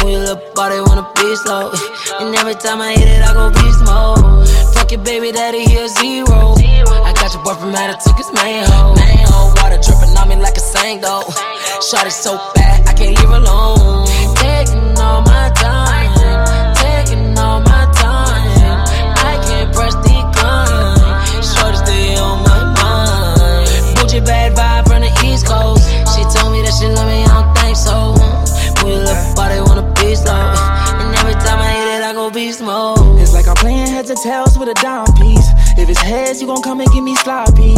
[0.01, 1.73] When your little body, wanna be slow.
[2.21, 4.49] And every time I hit it, I go beast mode.
[4.73, 6.57] Fuck your baby daddy, he a zero.
[7.05, 8.97] I got your boy from out of took his main hoe.
[9.61, 10.65] Water dripping on me like a
[11.05, 11.29] though.
[11.85, 14.07] Shot it so bad, I can't leave alone.
[14.41, 16.13] Taking all my time,
[16.77, 18.85] taking all my time.
[19.17, 19.73] I can't
[21.87, 23.01] the on my mind.
[24.27, 25.89] Bad vibe from the East Coast.
[26.13, 28.13] She told me that she love me, I don't think so.
[28.85, 30.53] Little body, wanna be slow.
[31.01, 33.19] And every time I hit it, I go beast mode.
[33.21, 35.49] It's like I'm playing heads or tails with a dime piece.
[35.79, 37.70] If it's heads, you gon' come and give me sloppy.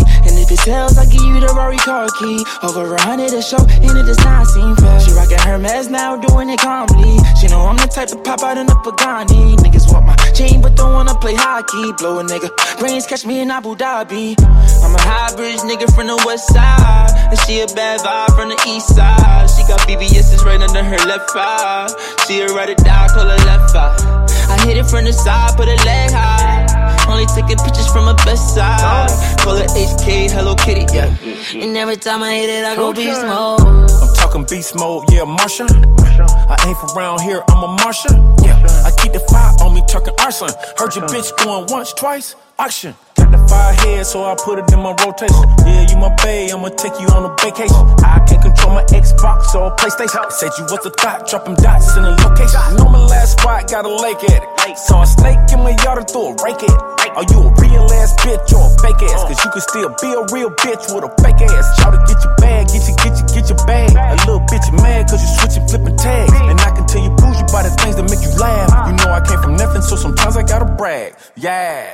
[0.65, 2.45] And if it's tails, I give you the Rory car key.
[2.63, 5.01] Over a hundred a show, and it does not seem fair.
[5.01, 7.19] She rockin' Hermes now, doing it calmly.
[7.41, 9.57] She know I'm the type to pop out in the Pagani.
[9.57, 11.93] Niggas want my chain, but don't wanna play hockey.
[11.99, 14.35] Blow a nigga, brains catch me in Abu Dhabi.
[14.83, 17.11] I'm a high bridge nigga from the west side.
[17.31, 19.49] And she a bad vibe from the east side.
[19.51, 21.89] She got BBS's right under her left eye.
[22.27, 24.27] She a ride or die, call her left eye.
[24.49, 26.67] I hit it from the side, put a leg high.
[27.09, 29.11] Only taking pictures from her best side.
[29.41, 31.15] Call her HK, Hello Kitty, yeah.
[31.55, 34.12] And every time I hit it, I go beast mode.
[34.35, 35.69] I'm beast mode, yeah, Martian.
[35.69, 38.17] I ain't from around here, I'm a Martian.
[38.43, 40.49] Yeah, I keep the fire on me, talking arson.
[40.79, 42.95] Heard your bitch going once, twice, auction.
[43.17, 45.45] Got the fire head, so I put it in my rotation.
[45.67, 47.77] Yeah, you my bae, I'ma take you on a vacation.
[48.01, 50.31] I can't control my Xbox or PlayStation.
[50.31, 52.61] Said you was a thought, dropping dots in the location.
[52.77, 54.79] Know my last spot, got a lake at it.
[54.79, 56.93] Saw a snake in my yard and threw a rake at it.
[57.13, 59.29] Are you a real ass bitch or a fake ass?
[59.29, 61.67] Cause you can still be a real bitch with a fake ass.
[61.77, 63.93] Try to get your bag, get you, get you, get your bag.
[63.93, 66.33] A little bitch mad cause you switching, flipping tags.
[66.33, 68.71] And I can tell you bougie by the things that make you laugh.
[68.89, 71.14] You know I came from nothing, so sometimes gotta brag.
[71.36, 71.94] Yeah.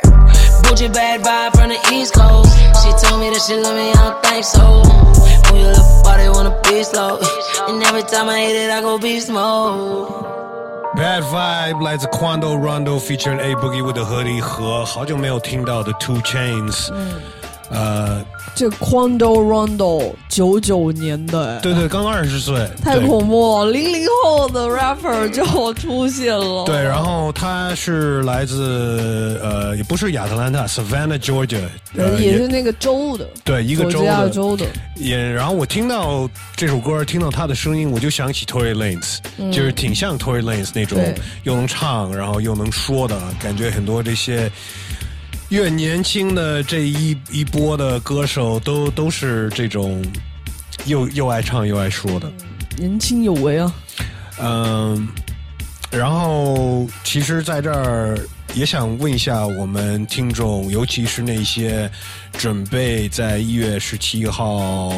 [0.64, 2.52] Bougie bad vibe from the East Coast.
[2.82, 4.84] She told me that she love me, I don't think so.
[5.52, 7.20] Move your little body, wanna be slow.
[7.68, 10.10] And every time I hit it, I go beast mode.
[10.96, 16.92] Bad Vibe 来自 Quando Rondo featuring A Boogie with a Hoodie 和好久没有听到的 Two Chains，
[17.72, 18.24] 呃，
[18.59, 26.65] 这 Quando Rondo 九九年的，对对，刚二十岁，太恐怖了，零零后的 rapper 就出现了。
[26.65, 31.61] 对，然后他是来自呃，也不是亚特兰大，Savannah Georgia，
[31.97, 34.67] 呃、也是那个州的，对，一个州的州的。
[34.97, 40.99] 也，然后我听到这首歌，听到他的声音，我就想起 Tory Lanez，、嗯、就是挺像 Tory Lanez 那种，
[41.45, 44.51] 又能唱，然后又能说的感觉，很多这些。
[45.49, 50.05] 越年轻的这一一波的歌手都都是这种
[50.85, 52.31] 又又爱唱又爱说的，
[52.77, 53.75] 年轻有为啊。
[54.41, 55.09] 嗯，
[55.91, 58.19] 然后其实在这儿
[58.55, 61.91] 也想问一下我们听众，尤其是那些
[62.35, 64.91] 准备在一月十七号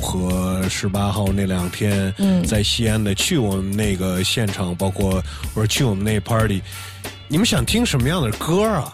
[0.00, 2.12] 和十八号那两天
[2.46, 5.22] 在西安的去我们那个现场，包括
[5.54, 6.62] 或者去我们那 party，
[7.28, 8.92] 你们想听什么样的歌啊？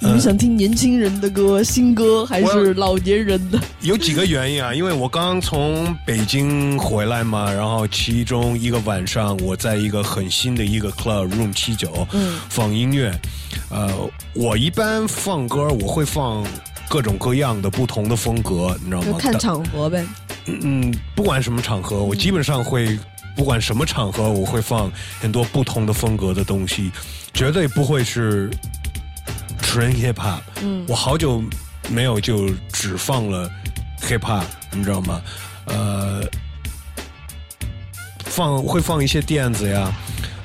[0.00, 3.58] 你们想听年轻人的歌、新歌，还是老年人的？
[3.80, 13.12] 有几个原因啊，因为我刚从北京回来嘛，然后其中一个晚上我在一个很新的一个 club room 七九，嗯，放音乐。
[13.70, 13.90] 呃，
[14.34, 16.44] 我一般放歌我会放
[16.88, 19.18] 各种各样的不同的风格，你知道吗？
[19.18, 20.06] 看场合呗。
[20.46, 22.98] 嗯，不管什么场合，我基本上会，
[23.34, 26.90] 不管什么场合，我会放很多不同的风格的东西，
[27.32, 28.50] 绝对不会是。
[29.68, 31.44] 纯 hip hop，嗯，我好久
[31.90, 33.46] 没有就只放了
[34.00, 35.20] hip hop，你知道吗？
[35.66, 36.22] 呃，
[38.24, 39.92] 放会放一些电子呀，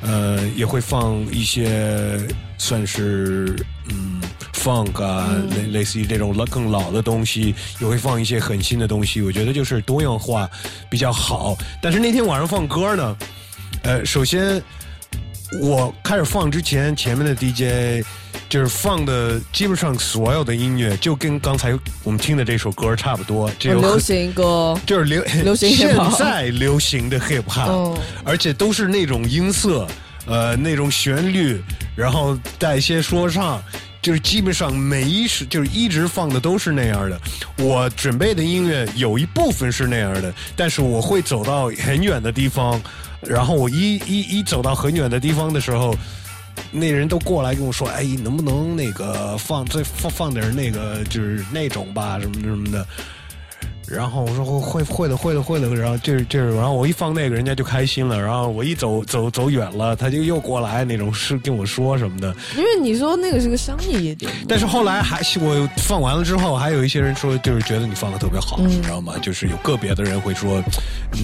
[0.01, 2.19] 呃，也会放一些
[2.57, 3.55] 算是
[3.91, 4.19] 嗯
[4.53, 9.21] funk 啊，类、类似于这种老更老的东西，也会放一些很新的东西。
[9.21, 10.49] 我觉得就是多样化
[10.89, 11.57] 比较好。
[11.81, 13.17] 但是那天晚上放歌呢，
[13.83, 14.61] 呃，首先
[15.61, 18.05] 我开始放之前，前面的 DJ。
[18.49, 23.49] 就是放的基本上所有的音乐，就跟刚才我们听的这首歌差不多。
[23.57, 29.87] 这流行歌就是流 流行现在流行的 hip hop，、嗯、而且都是那种音色，
[30.27, 31.63] 呃，那种旋律，
[31.95, 33.59] 然后带一些说唱，
[34.03, 37.19] 就是基本上每一首就是一直放的都是那样的。
[37.57, 42.79] 我准备的音乐有一部分是那样的，但是我会走到很远的地方，
[43.21, 45.95] 然后我一一一走到很远的地方的时候。
[46.73, 52.85] 那人都过来跟我说：“哎，能不能那个放再放放点那个就是那种吧，什么什么的。”
[53.85, 58.19] 然后我说：“会会的，会的，会的。”然后就是就是，然后我一放那个，人家就开心了。
[58.19, 62.33] 然后我一走走走远了，他就又过来那种是跟我说什么的。
[62.57, 69.13] 因为你说那个是个商业夜店，但是后来还我放完了之后，还有一些人说，就是觉得你放的特别好，你知道吗？
[69.21, 70.63] 就是有个别的人会说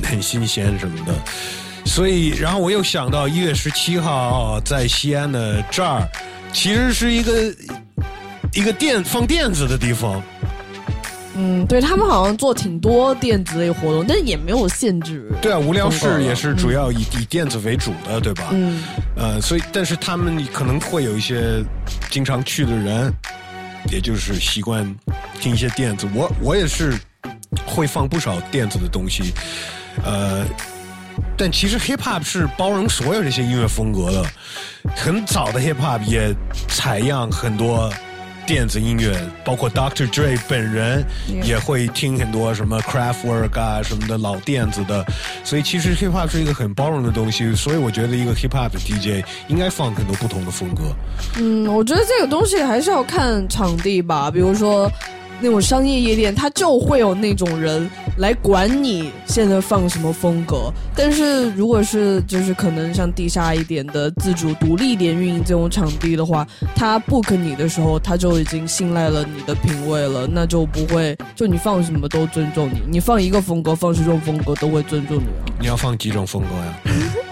[0.03, 1.13] 很新鲜什么的。
[1.89, 6.07] 所以，然后我又想到一月十七号在西安的这儿，
[6.53, 7.53] 其实是一个
[8.53, 10.21] 一个电放电子的地方。
[11.33, 15.31] 嗯，对他们好像做挺多电子类活动，但是也没有限制。
[15.41, 18.49] 对啊，无聊室也是主要以以电子为主的，对吧？
[18.51, 18.83] 嗯。
[19.17, 21.63] 呃，所以，但是他们可能会有一些
[22.11, 23.11] 经常去的人，
[23.91, 24.95] 也就是习惯
[25.41, 26.07] 听一些电子。
[26.13, 26.93] 我我也是
[27.65, 29.33] 会放不少电子的东西，
[30.05, 30.45] 呃。
[31.37, 34.25] 但其实 hip hop 是包容所有这些音乐风格的，
[34.95, 36.33] 很早的 hip hop 也
[36.67, 37.91] 采样很多
[38.45, 40.09] 电子音乐，包括 Dr.
[40.09, 41.05] Dre 本人
[41.43, 45.05] 也会听很多什么 Craftwork 啊什么的老电子的，
[45.43, 50.83] 所以其实 hip hop 是一个很包容的东西，所以我觉得一个 hip hop 的 DJ 应该放很多不同的风格。
[51.37, 54.91] 嗯，我觉得这个东西还是要看场地吧，比如说。
[55.41, 60.71] 那种商业夜店，它就会有那种人来管你现在放什么风格。
[60.95, 75.55] 但是如果是就是可能像地下一点的自主独立一点运营这种场地的话，他 book 你的时候，他就已经信赖了你的品味了，那就不会就你放什么都尊重你，你放一个风格，放十种风格都会尊重你啊。
[75.61, 76.79] 你要放几种风格呀？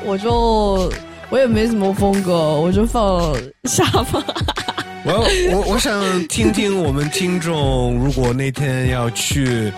[0.05, 0.91] 我就
[1.29, 3.35] 我也没什么风格，我就放
[3.67, 4.23] 下巴。
[5.09, 9.71] 我我我想听听我们听众，如果那天要去，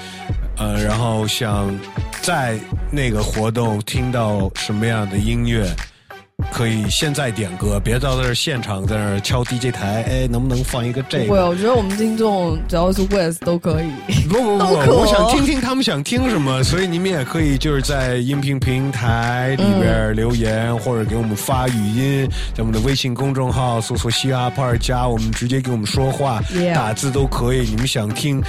[0.58, 1.72] 呃，然后想
[2.20, 2.58] 在
[2.92, 5.72] 那个活动听到什么样的音乐。
[6.52, 10.04] 可以现在点歌，别到那儿现场在那儿敲 DJ 台。
[10.08, 11.26] 哎，能不能放一个这个？
[11.26, 13.90] 不会，我觉得我们听众只要是 West 都可以。
[14.30, 26.42] 不不不，我想听听他们想听什么，所以你们也可以就是在音频平台里边留言，或者给我们发语音，在我们的微信公众号搜索“嘻哈 part”，加我们直接给我们说话，
[26.74, 27.62] 打字都可以。
[27.70, 28.42] 你们想听？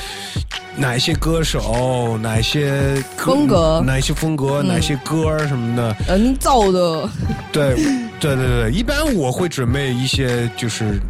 [0.76, 7.09] 哪些歌手，哪些风格，哪些风格，哪些歌什么的，嗯，造的，
[7.53, 7.74] 对，
[8.21, 11.01] 对对对，一般我会准备一些就是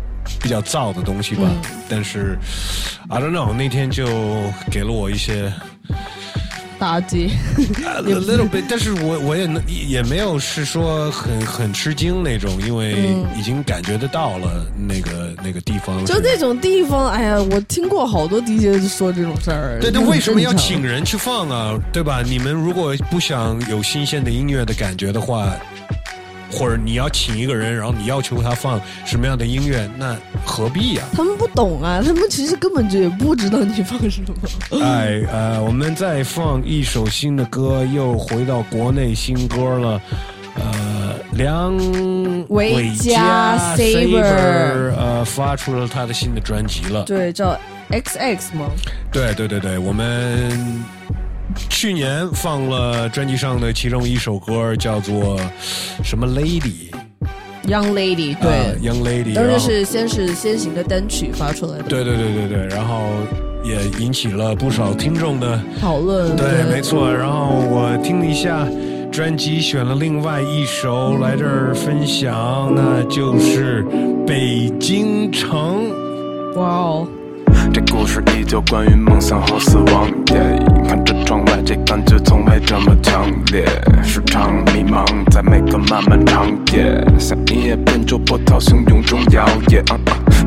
[0.42, 1.48] 比较燥的东西吧，
[1.88, 2.38] 但是
[3.08, 4.06] I don't know，那天就
[4.70, 5.52] 给了我一些。
[6.78, 7.28] 打击，
[7.84, 16.02] a little bit，但是我我也能也没有是说很很吃惊那种，因为已经感觉得到了那个那个地方。
[16.06, 19.78] 就那种地方，哎呀，我听过好多 DJ 说这种事儿。
[19.78, 21.78] 对，那为什么要请人去放啊？
[21.92, 22.22] 对吧？
[22.24, 25.54] 你们如果不想有新鲜的音乐的感觉的话。
[26.50, 31.04] 或者你要请一个人，然后你要求他放什么样的音乐，那何必呀？
[31.12, 34.84] 他们不懂啊，他们其实根本就也不知道你放什么。
[34.84, 40.00] 哎，呃，我们再放一首新的歌，又回到国内新歌了。
[40.56, 41.76] 呃，梁
[42.48, 47.56] 伟嘉 Saber 呃发出了他的新的专辑了，对，叫
[47.88, 48.68] XX 吗？
[49.12, 50.99] 对对对对，我们。
[51.68, 55.38] 去年放了专辑上的其中一首歌，叫做
[56.02, 63.10] 什么 Lady，Young Lady，对，Young Lady，当时是先是先行的单曲发出来的，对对对对对，然后
[63.64, 67.12] 也引起了不少听众的讨论，对，没错。
[67.12, 68.66] 然后我听了一下
[69.10, 73.84] 专辑，选了另外一首来这儿分享，那就是
[74.24, 75.90] 《北京城》。
[76.58, 77.08] 哇哦。
[77.72, 80.10] 这故事依旧关于梦想和死亡。
[80.88, 83.64] 看着窗外，这感觉从未这么强烈。
[84.02, 89.84] 时常迷茫在每个漫漫长夜，像一叶扁舟波涛汹涌中摇曳。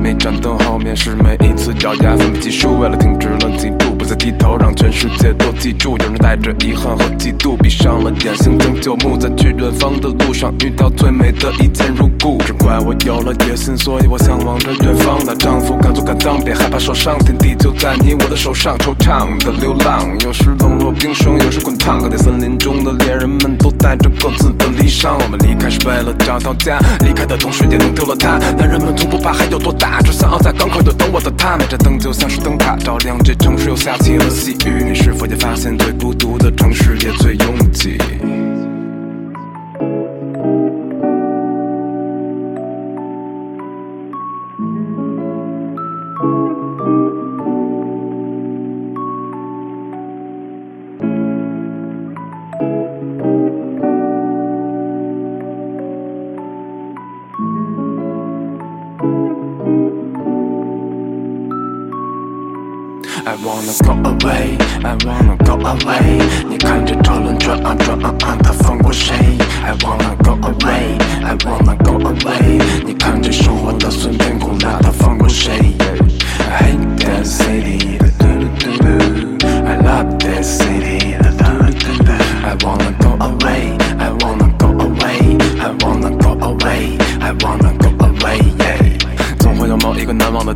[0.01, 5.97] 每盏灯后面是每一次咬牙，奋不疾书，为了停止了嫉妒，再低头，让全世界都记住。
[5.97, 12.37] 有人带着遗憾和嫉妒，闭上了眼，心中旧目，在去远方的路上遇到最美的一见如故。
[12.45, 15.17] 只怪我有了野心，所以我向往着远方。
[15.25, 18.77] 那丈夫敢做敢当，别害怕受伤，天地就在你我的手上。
[18.77, 21.99] 惆怅的流浪，有时冷若冰霜，有时滚烫。
[21.99, 25.17] 各地森林中的猎人们都带着各自的离殇。
[25.23, 28.37] 我们离开是为了找到家，离开的同时也弄丢了他。
[28.59, 30.01] 男人们从不怕海有多大。
[30.01, 34.83] 只想要在港口等我的他，每盏灯就像是灯塔，照亮这城市又下听细雨。
[34.83, 37.97] 你是否也发现，最孤独的城市也最拥挤？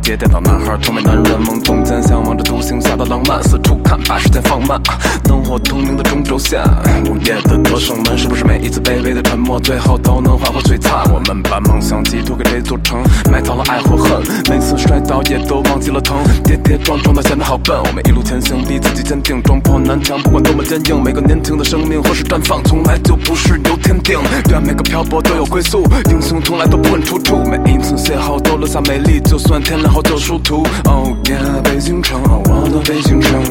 [0.08, 4.80] 一个难忘的，男孩儿成为男人，梦中间向往着独行侠的浪漫，四处看，把时间放慢，
[5.28, 6.58] 灯火通明的中轴线，
[7.04, 11.04] 午夜的歌声们，是不是每一次卑微的沉默，最后都能化作璀璨？
[11.12, 17.76] 我们把梦想寄托给这座城，埋藏了爱和恨，每次摔倒也都忘记了疼，跌跌撞撞的显得好笨。
[17.76, 24.18] 我们一路前行，逼自己坚定，撞破南墙，不管多么坚硬，每个年轻的生命何时绽放，从来就不是由天定。
[24.50, 30.64] 愿，每个漂泊都有归宿，英雄从来都不问出处，每一次邂逅都留下美丽，就算天亮后就殊途。
[30.84, 33.42] Oh yeah，北京城，我的北京城，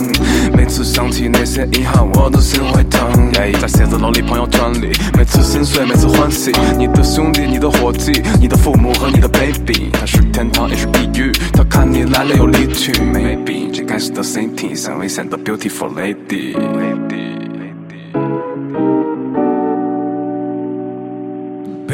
[0.55, 3.31] 每次想起那些遗憾，我的心会疼。
[3.33, 12.91] Yeah，在写字楼里，朋友圈里，每次心碎，每次欢喜，你的兄弟，你的伙计，你的父母和你的 baby，它是天堂也是地狱，他看你来了又离去。
[12.93, 16.55] Maybe 这该死的 city，像危险的 beautiful lady。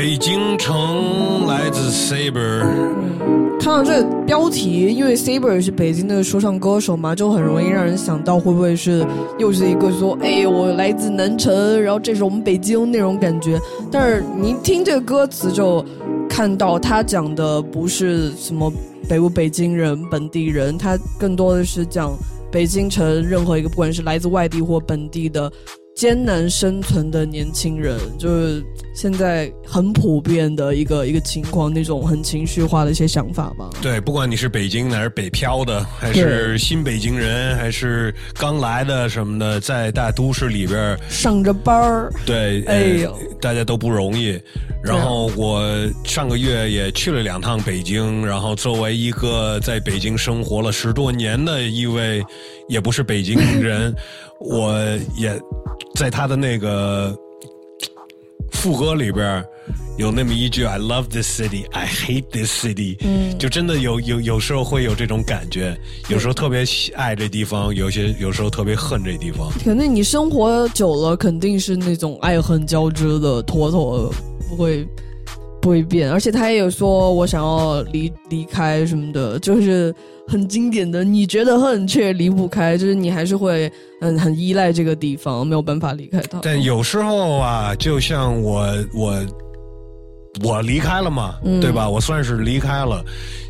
[0.04, 2.60] 北京城来自 Saber，
[3.58, 9.08] 看到这标题，因为 Saber 是北京的说唱歌手嘛，就很容易让人想到会不会是
[9.40, 13.58] 又是一个说，哎，我来自南城，然后这是我们北京那种感觉。
[13.90, 15.82] 但是你听这个歌词，就
[16.28, 18.70] 看到他讲的不是什么
[19.08, 22.12] 北不北京人、本地人，他更多的是讲
[22.52, 25.50] 北京城任何一个不管是来自外地或本地的
[25.96, 28.64] 艰难生存的年轻人，就是
[28.96, 33.70] 现在很普遍的一个一个情况，那种很情绪化的一些想法吧。
[33.82, 44.40] 对，不管你是北京的还是北漂的，还是新北京人，还是刚来的什么的，在大都市里边儿上着班儿，对，哎呦呃，大家都不容易。
[44.84, 45.64] 然后我
[46.04, 52.22] 上个月也去了两趟北京，然后作为一个在北京生活了十多年的一位，
[52.68, 53.96] 也不是北京人，
[54.44, 54.74] 我
[55.18, 55.40] 也
[55.96, 57.16] 在他的那个
[58.52, 59.44] 副歌里边
[59.98, 65.78] 有那么一句 “I love this city, I hate this city”，嗯就真的有有有时候会有这种感觉，
[66.10, 69.50] 有时候特别喜爱这地方，有些有时候特别恨这地方。
[69.64, 74.12] 肯定你生活久了，肯定是那种爱恨交织的，妥妥
[74.50, 74.88] 不会
[75.62, 76.12] 不会变。
[76.12, 79.94] 而且他也有说我想要离离开什么的，就是
[80.28, 83.72] 很经典的，你觉得恨却离不开，就是你还是会
[84.02, 86.40] 嗯很依赖这个地方，没有办法离开它。
[86.42, 89.26] 但有时候啊，就像我我
[90.44, 91.90] 我离开了嘛，嗯对吧？
[91.90, 93.04] 我算是离开了。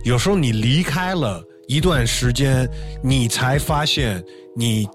[0.03, 2.67] 有时候你离开了一段时间，
[3.03, 4.21] 你才发现
[4.55, 4.87] 你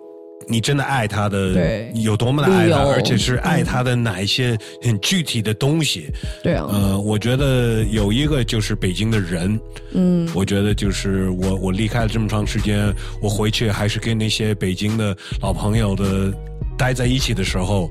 [0.49, 1.92] 你真的爱他的对。
[1.94, 6.09] 有多么的爱他，而且是爱他的哪一些很具体的东西。
[6.42, 9.61] 对啊，呃，我觉得有一个就是北京的人，
[9.92, 16.32] 嗯，我觉得就是我我离开了这么长时间，我回去还是跟那些北京的老朋友的
[16.76, 17.90] 待在一起的时候，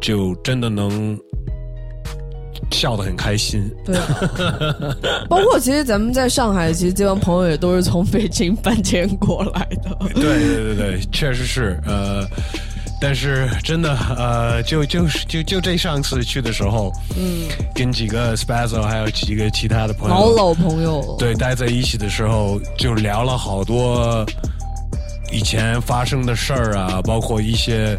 [0.00, 1.18] 就真的能
[2.70, 3.70] 笑得很开心。
[3.84, 4.06] 对啊，
[5.28, 9.96] 包括其实咱们在上海，其实这帮朋友也都是从北京搬迁过来的。
[10.14, 12.26] 对对对对，确实是呃。
[13.00, 24.26] 但是真的，呃，就就是就就这上次去的时候，嗯，跟几个 Spazzo 还有几个其他的朋友，老老朋友，对，待在一起的时候就聊了好多
[25.30, 27.96] 以前发生的事儿啊，包括一些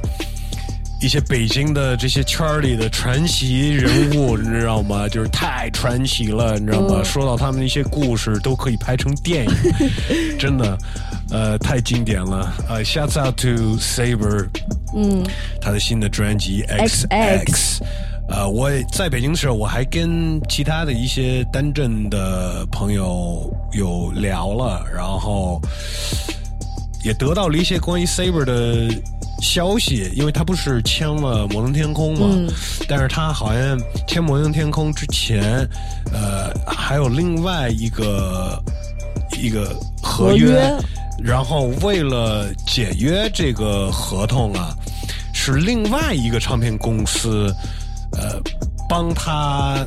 [1.01, 5.07] 一些北京的这些圈儿里的传奇人物，你知道吗？
[5.07, 6.95] 就是太传奇了，你知道吗？
[6.97, 9.51] 嗯说到他们那些故事，都可以拍成电影，
[10.37, 10.77] 真的，
[11.31, 12.53] 呃，太经典了。
[12.67, 14.47] 呃，Shouts out to Saber，
[14.93, 15.25] 嗯，
[15.61, 17.81] 他的新的专辑 X X。
[18.27, 25.59] 呃，我在北京的时候，我还跟其他的一些单镇的朋友有聊了，然后
[27.03, 28.87] 也得到了一些关于 Saber 的
[29.41, 32.49] 消息，因为他不是签了摩登天空嘛，嗯。
[32.87, 35.67] 但是他好像签摩登天空之前，
[36.11, 38.61] 呃，还有另外一个
[39.41, 39.65] 一个
[40.01, 40.71] 合合约。
[41.21, 44.73] 然后为了解约这个合同啊，
[45.33, 47.53] 是另外一个唱片公司，
[48.13, 48.39] 呃，
[48.87, 49.85] 帮他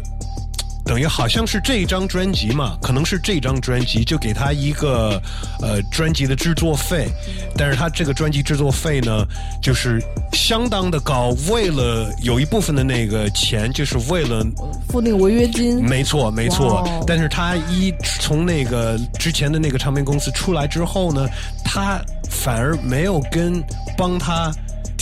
[0.85, 5.21] 等于好像是这一张专辑嘛，可能是这张专辑就给他一个
[5.61, 7.09] 呃专辑的制作费，
[7.57, 9.25] 但是他这个专辑制作费呢，
[9.63, 10.03] 就是
[10.33, 14.45] 相当的高，为了有一部分的那个钱，就是为了
[14.89, 15.83] 付那个违约金。
[15.85, 16.87] 没错，没错。
[17.07, 21.27] 但是他一从那个之前的那个唱片公司出来之后呢，
[21.65, 23.63] 他反而没有跟
[23.97, 24.53] 帮他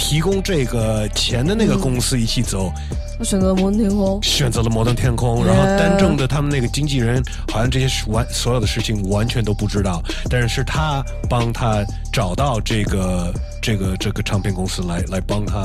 [0.01, 2.73] 提供这个钱的那个公司一起走，
[3.19, 4.19] 我选择了摩登天空。
[4.23, 7.23] 选择了摩登天空，然后单正的他们那个经纪人
[7.53, 13.33] 好像这些事完所有的事情完全都不知道，但是是他帮他找到这个
[13.63, 15.59] 这个这个唱片公司来来帮他，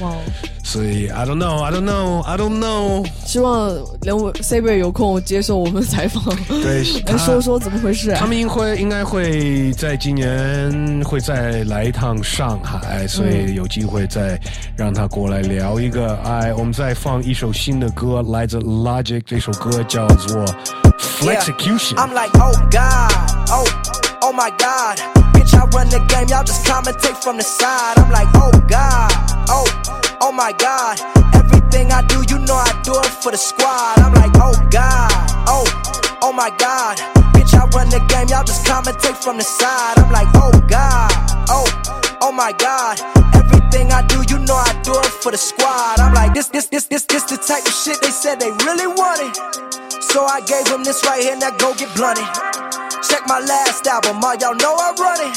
[0.00, 0.16] 哇哦！
[0.64, 3.06] 所以 I don't know, I don't know, I don't know。
[3.26, 3.70] 希望
[4.02, 8.16] 两位 Saber 有空接受我们采访，对来说说怎么回事、啊。
[8.18, 14.40] 他们应会应该会在今年会再来一趟上海，所以有机会再
[14.76, 16.16] 让他过来聊一个。
[16.24, 20.44] 哎，我们再放一首新的歌，来自 Logic，这首歌叫做
[20.98, 21.96] Flexicution。
[21.96, 23.68] I'm like, oh God, oh,
[24.22, 25.21] oh my God.
[25.42, 27.98] Bitch, I run the game, y'all just commentate from the side.
[27.98, 29.10] I'm like, oh God,
[29.48, 29.66] oh,
[30.20, 31.00] oh my God.
[31.34, 33.98] Everything I do, you know I do it for the squad.
[33.98, 35.10] I'm like, oh God,
[35.48, 35.66] oh,
[36.22, 36.98] oh my God.
[37.34, 39.98] Bitch, I run the game, y'all just commentate from the side.
[39.98, 41.10] I'm like, oh God,
[41.48, 41.66] oh,
[42.20, 43.21] oh my God.
[43.92, 46.00] I do, you know I do it for the squad.
[46.00, 48.88] I'm like, this, this, this, this, this the type of shit they said they really
[48.88, 49.36] wanted.
[50.00, 52.24] So I gave them this right here, now go get blunted.
[53.04, 55.36] Check my last album, all y'all know I run it.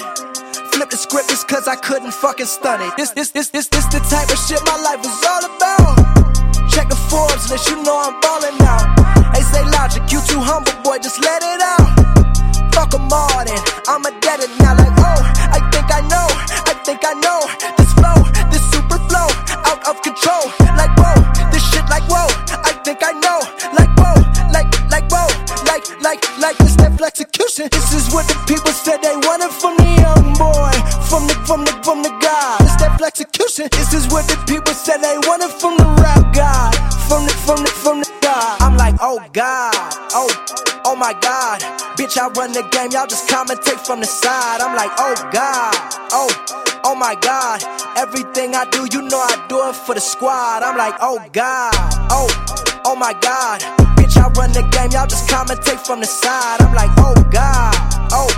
[0.71, 2.95] Flip the script just cause I couldn't fucking stun it.
[2.95, 5.99] This, this, this, this, this the type of shit my life is all about.
[6.71, 8.87] Check the Forbes list, you know I'm ballin' out.
[9.35, 11.91] They say logic, you too humble, boy, just let it out.
[12.71, 15.19] Fuck 'em all then, I'm a it now, like, oh,
[15.51, 16.27] I think I know,
[16.71, 17.84] I think I know.
[18.05, 19.27] This flow, this super flow,
[19.65, 20.51] out of control.
[20.77, 22.27] Like, whoa, this shit like, whoa,
[26.05, 27.65] like, like, this that execution.
[27.73, 30.69] This is what the people said they wanted from the young boy,
[31.09, 32.61] from the, from the, from the guy.
[32.61, 33.73] This that execution.
[33.73, 36.69] This is what the people said they wanted from the rap guy,
[37.09, 38.53] from the, from the, from the guy.
[38.61, 39.73] I'm like, oh God,
[40.13, 40.29] oh,
[40.85, 41.65] oh my God.
[41.97, 44.61] Bitch, I run the game, y'all just commentate from the side.
[44.61, 45.73] I'm like, oh God,
[46.13, 46.29] oh,
[46.85, 47.65] oh my God.
[47.97, 50.61] Everything I do, you know I do it for the squad.
[50.61, 51.73] I'm like, oh God,
[52.13, 52.29] oh,
[52.85, 53.94] oh my God.
[54.05, 56.61] Bitch, I run the game, y'all just commentate from the side.
[56.61, 57.73] I'm like, oh God,
[58.13, 58.29] oh,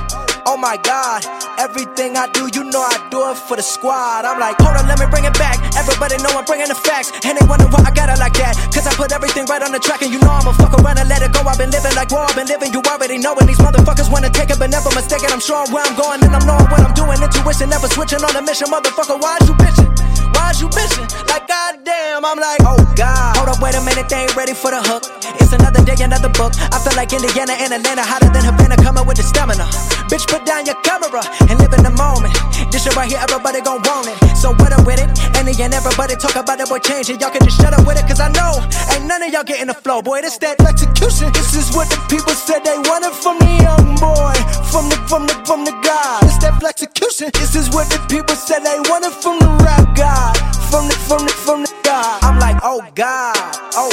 [0.47, 1.27] oh my God.
[1.59, 4.23] Everything I do, you know I do it for the squad.
[4.23, 5.59] I'm like, hold on, let me bring it back.
[5.75, 7.11] Everybody know I'm bringing the facts.
[7.27, 8.55] And they wonder why I got it like that.
[8.71, 11.09] Cause I put everything right on the track, and you know I'ma fuck around and
[11.11, 11.43] let it go.
[11.43, 13.35] I've been living like war, I've been living, you already know.
[13.35, 15.35] And these motherfuckers wanna take it, but never mistaken.
[15.35, 17.19] I'm sure where I'm going, and I'm knowing what I'm doing.
[17.19, 18.71] Intuition, never switching on a mission.
[18.71, 20.06] Motherfucker, why you bitching?
[20.37, 21.09] Why is you bitching?
[21.25, 23.37] Like, goddamn, I'm like, oh God.
[23.41, 25.09] Hold up, wait a minute, they ain't ready for the hook.
[25.41, 26.53] It's another day, another book.
[26.69, 29.65] I feel like Indiana and Atlanta, hotter than Havana, coming with the stamina.
[30.13, 32.37] Bitch, put down your camera and live in the moment.
[32.69, 34.17] This shit right here, everybody gon' want it.
[34.37, 35.17] So what up with it?
[35.59, 37.19] And everybody talk about it, boy, change it.
[37.19, 38.61] Y'all can just shut up with it, cause I know
[38.93, 40.21] ain't none of y'all getting the flow, boy.
[40.21, 41.31] This that execution.
[41.33, 44.35] This is what the people said they wanted from the young boy,
[44.69, 46.19] from the from the from the guy.
[46.21, 47.31] This that execution.
[47.33, 50.26] This is what the people said they wanted from the rap guy,
[50.69, 52.19] from the from the from the guy.
[52.21, 53.35] I'm like, oh God,
[53.75, 53.91] oh.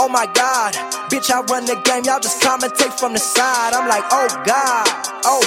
[0.00, 0.74] Oh my God,
[1.10, 2.04] bitch, I run the game.
[2.04, 3.74] Y'all just commentate from the side.
[3.74, 4.86] I'm like, oh God,
[5.24, 5.42] oh,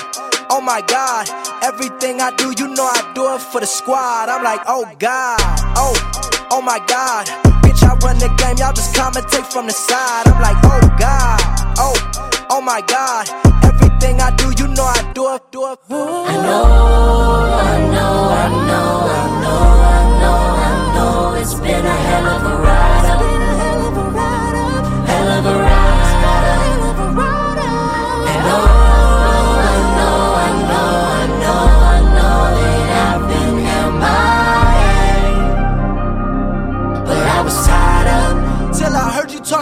[0.49, 1.29] oh my God.
[1.63, 4.27] Everything I do, you know I do it for the squad.
[4.27, 5.39] I'm like, oh God,
[5.77, 5.95] oh,
[6.51, 7.27] oh my God.
[7.63, 8.57] Bitch, I run the game.
[8.57, 10.27] Y'all just commentate from the side.
[10.27, 11.39] I'm like, oh God,
[11.79, 11.95] oh,
[12.49, 13.29] oh my God.
[13.63, 15.79] Everything I do, you know I do it, do it.
[15.89, 17.20] I know,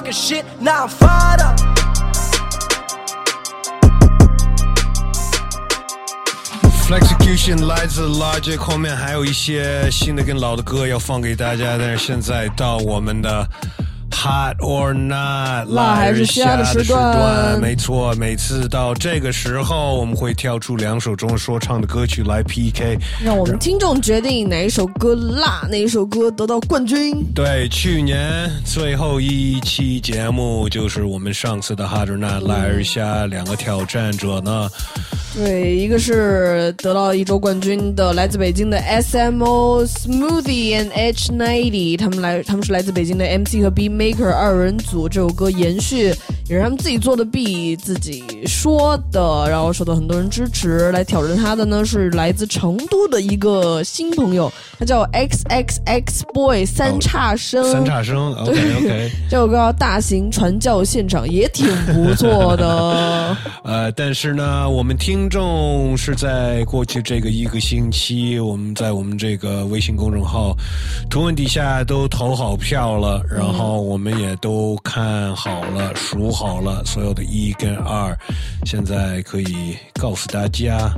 [0.10, 1.60] talking shit, now I'm fired up.
[6.88, 13.48] Flexecution 来自 Logic，后面还有一些新的跟老的歌要放给大家，但是现在到我们的
[14.20, 27.16] Hot or Not 辣还是虾虾的时时段，没错，每次到这个时候，我们会跳出两首中文说唱的歌曲来 PK，让我们听众决定哪一首歌辣，哪一首歌得到冠军。
[27.34, 34.70] 对，去年最后一期节目就是我们上次的 Hot or Not 辣而虾两个挑战者呢，
[35.40, 46.14] 对，一个是得到一周冠军的来自北京的 SMO Smoothie and H90，他们来他们是来自北京的 MC 和 Beat Maker 二人组，这首歌延续
[46.50, 50.92] 也是他们自己做的 B 自己说的，然后受到很多人支持。
[50.92, 59.12] 来挑战他的呢是来自成都的一个新朋友，他叫 XXX Boy 三叉生，三叉生，OK 对 OK。
[59.30, 63.38] 这首歌叫大型传教现场也挺不错的。
[63.64, 70.56] 呃，但是呢，我们听众是在过去这个一个星期，我们在我们这个微信公众号
[71.10, 78.18] 图文底下都投好票了，然后我们也都看好了、数好了所有的一跟二，
[78.66, 80.92] 现在可以告诉大家。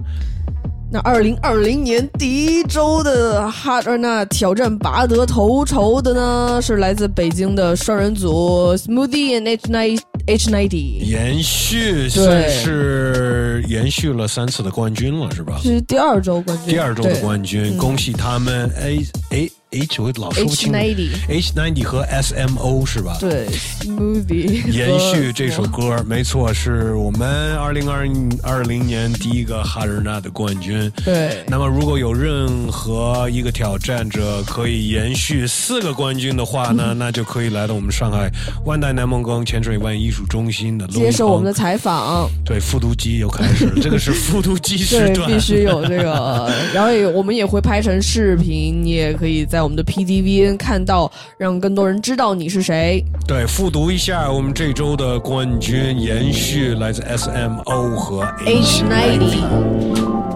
[0.93, 15.57] 那二零二零年第一周的 Hard or Not 挑战拔得头筹的呢，是来自北京的双人组 Smoothie and H nine H ninety，延续算是延续了三次的冠军了，是吧？
[15.63, 23.15] 是第二周冠军，第二周的冠军，嗯恭喜他们！A A H 我老说不清 H90 H ninety 和 S M O 是吧？
[23.21, 23.47] 对
[23.79, 28.05] Smoothie 延续这首歌，没错，是我们二零二
[28.43, 30.91] 二零年第一个哈日娜的冠军。
[31.05, 31.41] 对。
[31.47, 38.29] 那么如果有任何一个挑战者可以延续四个冠军的话呢，那就可以来到我们上海
[38.65, 42.29] 万代南梦宫潜水湾艺术中心的接受我们的采访。
[42.43, 53.03] 对复读机又开始了， 这个是复读机时对，段，必须有这个，然后也我们也会拍成视频，你也可以在我们的 pdvn 看到让更多人知道你是谁。
[53.27, 60.30] 对复读一下我们这周的冠军延续来自 smo 和 hnight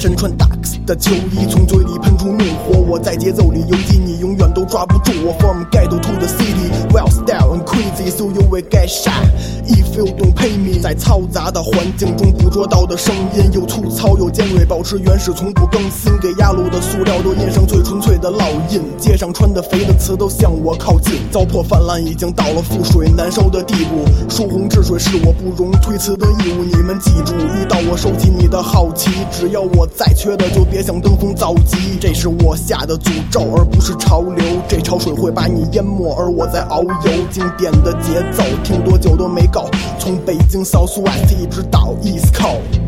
[0.00, 0.46] 身穿大
[0.86, 2.80] 的秋衣，从嘴里喷出怒火。
[2.80, 5.32] 我在节奏里游击，你永远都抓不住我。
[5.38, 9.24] From ghetto to the city, well style and crazy, so you will get shot
[9.66, 10.80] if you don't pay me。
[10.80, 16.10] 在嘈杂的环境中捕捉到的声音，又粗糙又尖锐，保持原始，从不更新。
[16.20, 18.82] 给压路的塑料都印上最纯粹的烙印。
[18.98, 24.04] 街上穿的肥的词都向我靠近，糟粕泛滥已经到了覆水难收的地步。
[24.28, 31.98] 疏洪治水是我不容推辞的义务，你们记住，遇到我收起你的好奇，只要我再缺的就别想登峰造极。
[32.00, 34.44] 这是我下的诅咒，而不是潮流。
[34.68, 37.26] 这潮水会把你淹没，而我在遨游。
[37.30, 39.68] 经典的节奏，听多久都没够。
[39.98, 42.80] 从北京 Southwest 一直到 East Coast。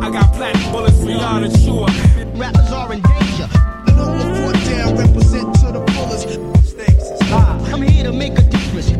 [0.00, 1.90] I got platinum bullets for y'all to chew up.
[2.36, 3.48] Rappers are in danger.
[3.86, 6.28] And on the foot down, represent to the fullest.
[6.68, 7.58] Stakes is high.
[7.72, 8.92] I'm here to make a difference.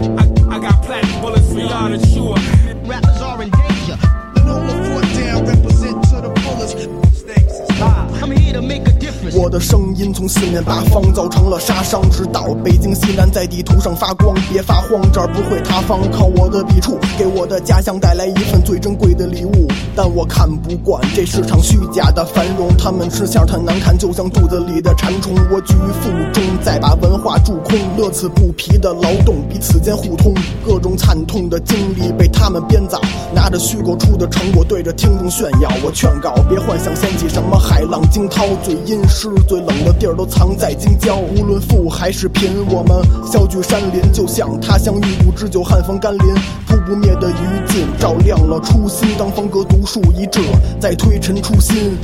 [0.00, 2.40] I, I got platinum bullets for y'all to chew up.
[2.86, 3.96] Rappers are in danger.
[4.36, 4.79] And on the foot down, represent
[6.74, 7.99] Mistakes is high.
[8.22, 9.34] I'm here to make a difference.
[9.34, 14.36] 我的声音从四面八方造成了杀伤，直到北京西南在地图上发光。
[14.52, 19.66] 别发慌，这儿不会塌方，靠我的笔触给我的家乡带来一份最珍贵的礼物。
[19.96, 25.34] 但我看不惯这市场虚假的繁荣，他们吃相太难看，就像肚子里的馋虫。
[25.50, 30.34] 我居于腹中，再把文化蛀空，乐此不疲的劳动彼此间互通，
[30.66, 33.00] 各种惨痛的经历被他们编造，
[33.34, 35.70] 拿着虚构出的成果对着听众炫耀。
[35.82, 41.16] 我劝告，别幻想掀起什么海浪惊涛，最阴湿、最冷的地儿都藏在京郊。
[41.16, 46.34] 无论富还是贫，我们小聚山林，就像他乡遇故知酒，寒风甘霖，
[46.66, 47.34] 扑不灭的余
[47.68, 49.10] 烬照亮了初心。
[49.16, 50.40] 当方格独树一帜，
[50.80, 51.96] 再推陈出新。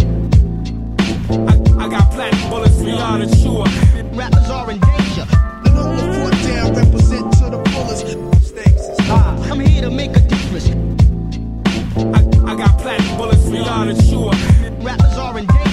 [14.87, 15.66] Rappers are in danger.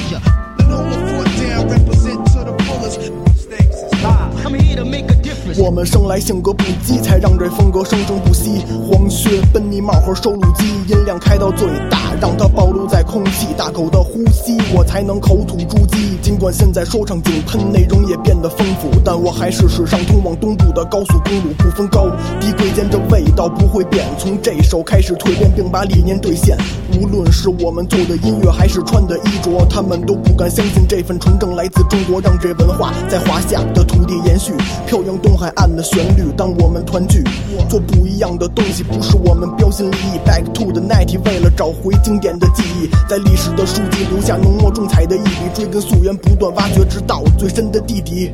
[4.76, 5.12] to make
[5.58, 8.64] 我们生来性格不羁，才让这风格生生不息。
[8.89, 16.20] 黄靴、奔尼帽和收录机，音量开到最大，让它暴露在空气，大口的呼吸，我才能口吐珠玑。
[16.22, 22.08] 尽管现在说唱井喷，内容也变得丰富，但我还是史上通往东部的高速公路，不分高
[22.39, 24.06] 低贵贱，这味道不会变。
[24.18, 26.58] 从这首开始蜕变，并把理念兑现。
[26.99, 34.54] 无论是我们做的音乐，还是穿的衣着，他们都不敢相信这份纯正来自中国，让这文化在华夏的土地延续，
[34.88, 36.32] 飘扬东海暗的旋律。
[36.38, 37.24] 当我们团聚，
[37.70, 40.20] 做不一样的东西，不是我们标新立异。
[40.26, 48.32] Back to the night，为了找回经典的记忆，在历史的书籍留下浓墨重彩的一笔，追根溯源，不断挖掘，直到最深的地底。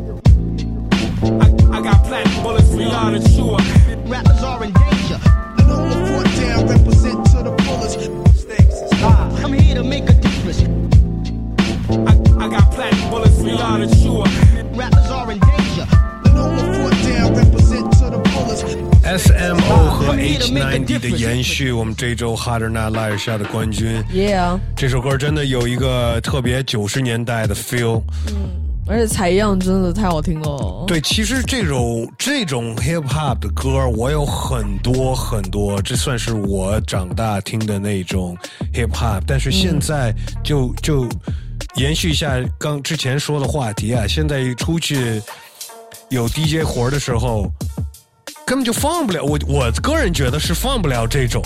[1.71, 3.61] I got platinum bullets for y'all to chew up.
[4.09, 5.19] Rappers are in danger.
[19.17, 24.03] SMO 和 H9D 的延续，我们这周哈德纳拉尔下的冠军。
[24.13, 28.03] Yeah，这首歌真的有一个特别九十年代的 feel。
[28.27, 30.83] 嗯而且采样真的太好听了。
[30.87, 38.35] 对，其实这种这种 hip hop 的歌，我有很多很多，这算是我长大听的那种
[38.73, 39.21] hip hop。
[39.27, 40.11] 但是现在
[40.43, 41.07] 就、就
[41.75, 45.21] 延续一下刚之前说的话题啊，现在一出去
[46.09, 47.47] 有 DJ 活儿的时候，
[48.49, 49.23] 根本就放不了。
[49.23, 51.43] 我我个人觉得是放不了这种。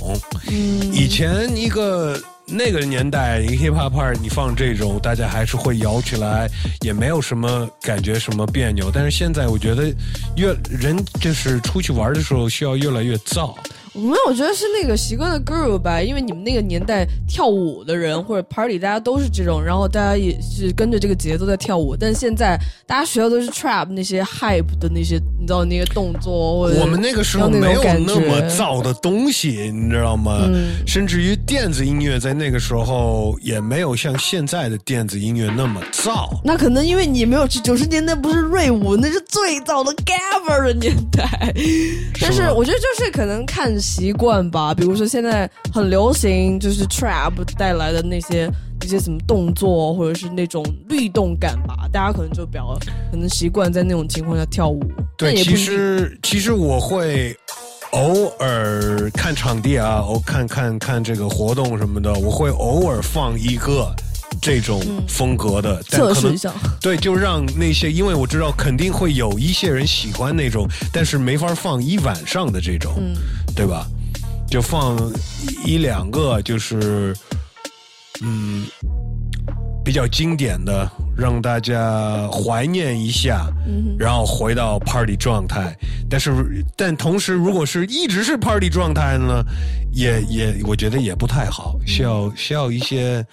[0.48, 6.50] 嗯，以前一个那个年代，一个 hip hop part 你放这种，大家还是会摇起来，
[6.80, 8.90] 也没有什么感觉什么别扭。
[8.90, 9.94] 但是现在我觉得
[10.38, 13.54] 越人就是出去玩的时候需要越来越燥。
[13.94, 21.96] 没有，我觉得是那个习惯的 groove 吧，因为你们那个年代跳舞的人或者 party，大家都是这种，然后大家也是跟着这个节奏在跳舞。
[21.96, 30.42] 但现在大家学的都是 trap 那些 hype 的那些，你知道那些动作或者我们那个时候没有那么觉燥的东西，你知道吗？
[30.48, 36.30] 嗯甚至于电子音乐在那个时候也没有像现在的电子音乐那么燥。
[36.44, 41.54] 那可能因为你没有去九十年代，不是瑞舞，那是最早的 Gabber 的年代。
[42.20, 48.50] 但是我觉得就是可能看习惯吧，比如说现在很流行就是 trap 带来的那些
[48.82, 52.80] 一些什么动作，或者是那种律动感吧，大家可能就比较
[53.12, 54.82] 可能习惯在那种情况下跳舞。
[55.18, 57.36] 对，其实其实我会
[57.92, 63.94] 偶尔看场地啊，我看看看这个活动什么的，我会偶尔放一个。
[64.42, 66.52] 这种风格的，但可能测试一下。
[66.82, 73.16] 对，就让那些，因为我知道肯定会有一些人喜欢那种，但是没法放一晚上的这种，嗯。
[73.56, 73.86] 对吧？
[74.50, 74.98] 就放
[75.64, 77.16] 一两个，就是
[78.24, 78.66] 嗯
[79.86, 85.76] 比较经典的，让大家怀念一下，嗯然后回到 party 状态。
[86.10, 86.32] 但是，
[86.76, 89.44] 但同时，如果是一直是 party 状态呢，
[89.92, 93.26] 也也我觉得也不太好，需要需要一些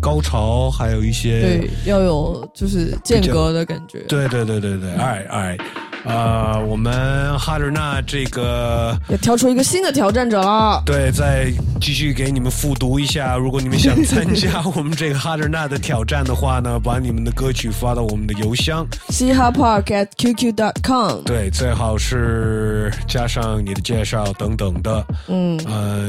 [0.00, 3.98] 高潮，还有一些对要有就是间隔的感觉。
[4.08, 5.58] 对对对对对，哎哎，
[6.04, 10.82] 呃，我们哈德纳这个要挑出一个新的挑战者了。
[10.84, 11.50] 对，再
[11.80, 13.36] 继续给你们复读一下。
[13.36, 18.86] 如果你们想参加 我们这个哈德纳的挑战的话呢，把你们的歌曲发到我们的邮箱。
[19.08, 21.22] 嘻哈 park at qq dot com。
[21.24, 25.06] 对，最好是加上你的介绍等等的。
[25.28, 26.08] 嗯，呃，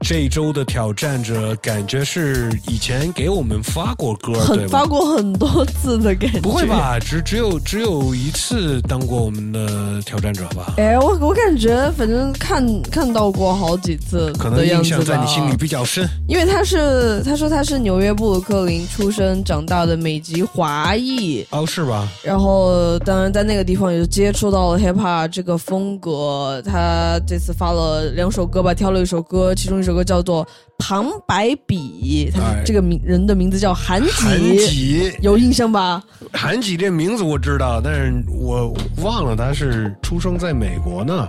[0.00, 4.78] 这一周的挑战者感觉是以前给我们发过歌，对很吧？
[4.80, 6.40] 发过很多次的感觉。
[6.40, 6.66] 不会？
[6.66, 6.98] 吧？
[6.98, 10.74] 只只有只有一次当过我们的挑战者吧？
[10.76, 16.08] 哎，我我感觉反正看看到过好几次可能印象在你心里比较深。
[16.28, 22.08] 因为他是他说他是纽约布鲁克林出生长大的美籍华裔，哦，是吧？
[22.22, 26.62] 然后当然在那个地方也是接触到了 hip hop 这个风格。
[26.64, 30.44] 他这次发了两首歌吧，挑了一首歌，其中一首歌叫做
[30.78, 36.02] 《旁白比》，他这个名人的名字叫韩吉，韩吉有印象吧？
[36.32, 41.26] 韩吉这名字我知道，但是我忘了他是出生在美国呢。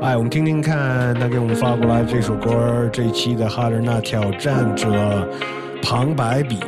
[0.00, 5.28] 哎，我们听听看他给我们发过来这首歌，这一期的哈德纳挑战者
[5.82, 6.58] 旁白比。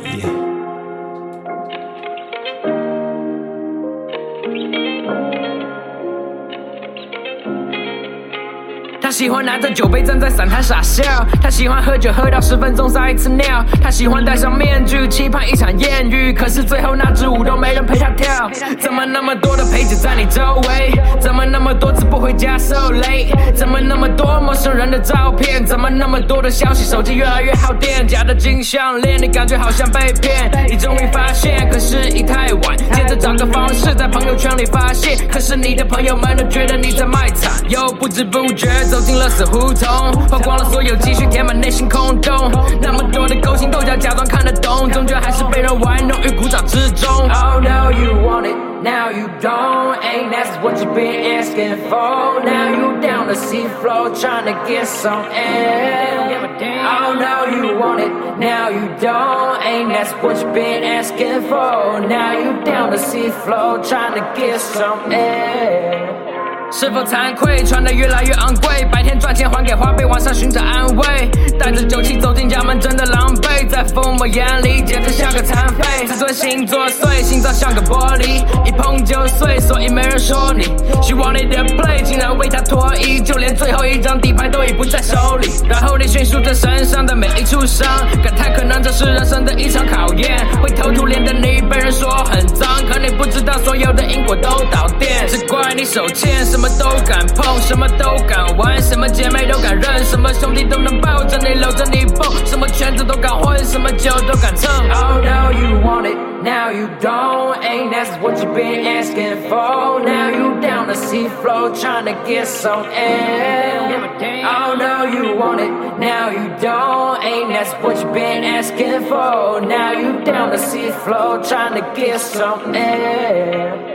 [9.13, 11.03] 喜欢拿着酒杯站在伞台傻笑，
[11.39, 18.49] 他喜欢喝酒喝到十分钟撒一次尿，他喜欢戴上面具期盼一场艳遇，可是最后那支舞都没人陪他跳。
[18.81, 20.91] 怎么那么多的陪酒在你周围？
[21.21, 23.31] 怎么那么多次不回家 so late？
[23.53, 25.63] 怎么那么多陌生人的照片？
[25.63, 26.83] 怎么那么多的消息？
[26.83, 30.49] 手机越来越耗电，假的金项链，你感觉好像被骗。
[30.67, 32.75] 你终于发现，可是已太晚。
[32.93, 42.51] 接着找个方式在朋友圈里发泄，可是你的朋友们都觉得你在卖惨，又不知不觉走进了死胡同，花光了所有积蓄，填满内心空洞。
[42.81, 47.09] 那么多的勾心斗角，假装看得懂，终究还是被人玩弄于鼓掌之中。
[47.09, 48.55] Oh no, you want it.
[48.81, 52.41] Now you don't, ain't that's what you been asking for.
[52.43, 56.49] Now you down the seafloor trying to get some air.
[56.85, 58.11] Oh no, you want it.
[58.39, 62.01] Now you don't, ain't that's what you been asking for.
[62.07, 66.32] Now you down the seafloor trying to get some air.
[66.73, 67.63] 是否惭愧？
[67.63, 71.29] 穿得越来越昂贵，白天赚钱还给花呗，晚上寻找安慰。
[71.59, 76.07] 带着酒气走进家门，真的狼狈，在父母眼里简直像个残废。
[76.07, 80.63] 自尊心作祟，心脏像个玻璃，一碰就碎，所以没人说你。
[81.03, 85.51] She wanted to play，竟然为他脱衣，就连最后一张底牌都已不在手里。
[85.69, 87.87] 然后你迅速着身上的每一处伤，
[88.23, 90.43] 感叹可能这是人生的一场考验。
[90.59, 95.27] 灰头土脸的你被人说很脏，可你不知道所有的因果都导电。
[95.27, 104.70] 只怪你手欠，什么都敢碰，什么都敢玩，什么姐妹都敢认，什么兄弟都能抱着你搂着你蹦，什么圈子都敢混，什么酒都敢蹭。
[104.90, 110.00] Oh now you want it, now you don't, ain't that's what you been asking for.
[110.00, 114.08] Now you down the sea floor trying to get some air.
[114.44, 119.60] Oh no you want it, now you don't, ain't that's what you been asking for.
[119.60, 123.91] Now you down the sea floor trying to get some air.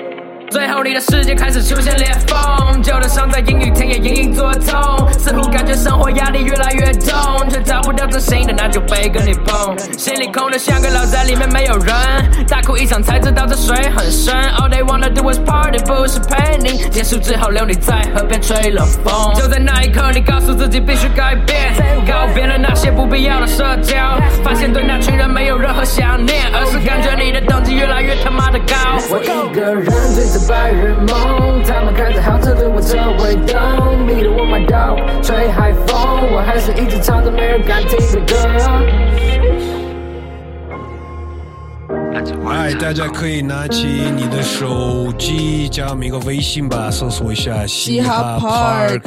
[0.51, 7.15] 最后，你的世界开始出现裂缝，旧的伤在阴雨天也隐隐作痛，似乎感觉生活压力越来越重，
[7.51, 11.95] 却找不到真心的那就别跟你碰，心里空的像个牢在，里面没有人，
[12.49, 14.35] 大哭一场才知道这水很深。
[14.35, 19.35] All they wanna do is party，不是陪你，结束之后留你在河边吹冷风。
[19.35, 21.75] 就在那一刻，你告诉自己必须改变，
[22.07, 28.75] 告别了那些不必要的社交，发现对那群人没有任何想念，而是感觉你的等级越来越他妈的高。
[29.11, 29.85] 我一个人
[30.47, 35.97] 白日梦，他们开着豪车对我车尾灯，逼得我买到吹海风，
[36.31, 38.35] 我还是一直唱着没人敢听的歌。
[42.49, 43.87] 哎，大家可以拿起
[44.17, 49.03] 你的手机，加我们一个微信吧，搜索一下嘻哈 Park。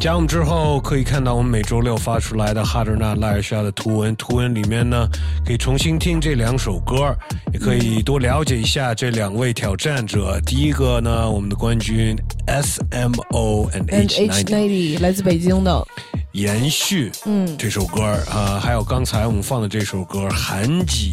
[0.00, 4.14] 加我们之后，可以看到我们每周六发出来的哈德纳拉尔夏的图文。
[4.16, 5.08] 图文里面呢，
[5.44, 7.14] 可以重新听这两首歌，
[7.52, 10.40] 也可以多了解一下这两位挑战者。
[10.44, 15.86] 第一个呢，我们的冠军 S M O and H H ninety 来自北京的。
[16.32, 21.10] 延续，嗯，这首歌啊，还有刚才我们放的这首歌《韩几》，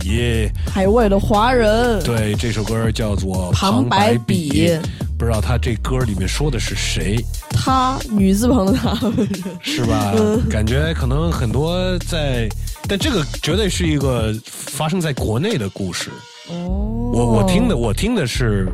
[0.71, 4.69] 海外的华人，对，这首歌叫做《旁白比比》，
[5.19, 7.17] 不知道他这歌里面说的是谁，
[7.49, 8.95] 他女字旁的他，
[9.61, 10.13] 是吧？
[10.49, 12.47] 感觉可能很多在，
[12.87, 16.09] 但这个绝对是一个发生在国内的故事。
[16.49, 18.73] 哦，我我听的，我听的是。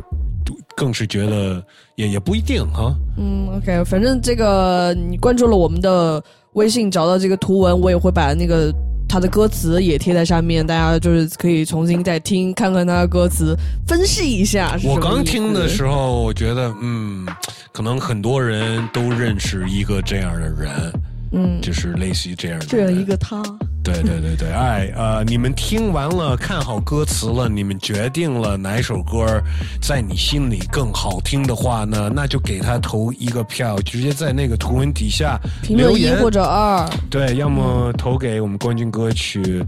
[0.76, 2.92] 更是觉得也也不一定哈。
[3.16, 6.20] 嗯，OK，反正这个你关注了我们的
[6.54, 8.74] 微信，找到这个图文，我也会把那个
[9.14, 13.56] 他的歌词也贴在上面，大家就是可以重新再听，看看他的歌词，
[13.86, 14.76] 分析一下。
[14.82, 17.24] 我刚听的时候，我觉得嗯，
[17.70, 20.92] 可能很多人都认识一个这样的人，
[21.34, 23.42] 嗯，就是类似于这样的这样一个他。
[23.82, 29.42] 对对对对，哎，呃，你们听完了，看好歌词了，你们决定了哪首歌
[29.82, 32.10] 在你心里更好听的话呢？
[32.14, 39.62] 那就给他投一个票，直接在那个图文底下评论一或者二，对，要么投给我们冠军歌曲。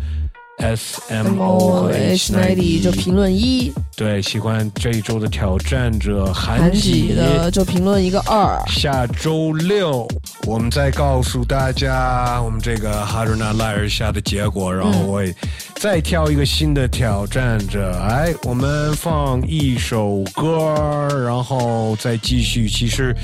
[0.58, 8.58] S M O 和 H ninety 就评论一，对，喜欢这一周的挑战者韩几的就评论一个二。
[8.66, 10.08] 下周六
[10.46, 15.34] 我们再告诉大家我们这个哈瑞纳赖尔下的结果，然后我也
[15.74, 17.92] 再挑一个新的挑战者。
[18.00, 22.66] 哎，我们放一首歌，然后再继续。
[22.66, 23.14] 其实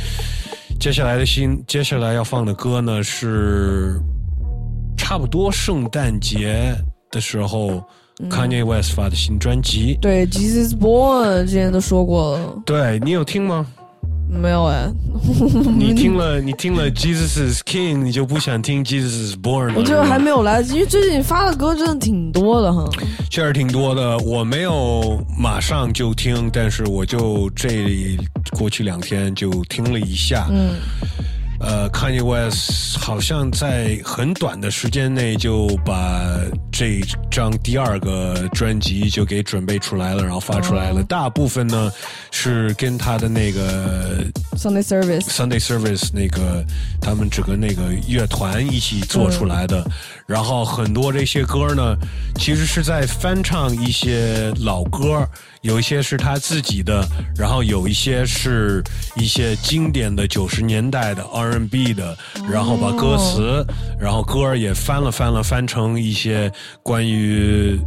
[0.79, 3.99] 接下来的新接下来要放的歌呢是
[4.99, 6.77] 差不多圣诞节。
[7.13, 7.81] 的时候
[8.29, 12.55] ，Kanye West 发的新专辑，对，Jesus Born 之前都说过了。
[12.67, 13.65] 对你有听吗？
[14.29, 14.91] 没有哎。
[15.79, 19.75] 你听了，你听了 Jesus is King，你就不想听 Jesus is Born 了？
[19.77, 22.89] 我就还没有来，因为最近发的歌真的挺多的哈。
[23.31, 28.17] 确实挺多的，我没有马上就听，但是我就这
[28.53, 30.49] 过去两天就听了一下。
[30.51, 30.77] 嗯。
[31.61, 36.35] 呃，Kanye West 好像在很短的时间内就把
[36.73, 37.01] 这
[37.31, 41.03] 张第二个专辑就给准备出来了，然后发出来了。
[41.03, 41.93] 大部分呢
[42.31, 44.25] 是跟他的那个
[44.57, 46.65] Sunday Service Sunday Service 那个
[47.01, 49.85] 他们整个那个乐团一起做出来的。
[50.27, 51.95] 然后很多这些歌呢，
[52.37, 55.29] 其实是在翻唱一些老歌。
[55.61, 57.07] 有一些是他自己的，
[57.37, 58.83] 然后有一些是
[59.15, 62.19] 一些经典的九十年代的 R&B 的，
[62.51, 63.65] 然后把歌词，
[63.97, 66.53] 然后歌也翻了翻了，翻成一些
[66.83, 67.79] 关于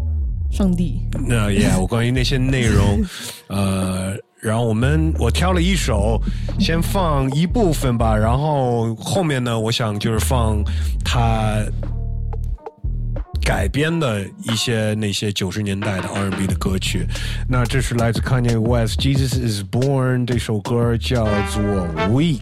[0.52, 3.04] 上帝，那也 我关于那些内容，
[3.48, 6.22] 呃，然后我们我挑了一首，
[6.60, 10.64] 先放一部分吧，然后后面呢，我想就是放
[11.04, 11.64] 他。
[13.44, 17.06] 改编的一些那些九十年代的 R&B 的歌曲。
[17.48, 21.62] 那这是来自 Kanye West《Jesus Is Born》这首歌叫做
[22.10, 22.40] 《Weak》。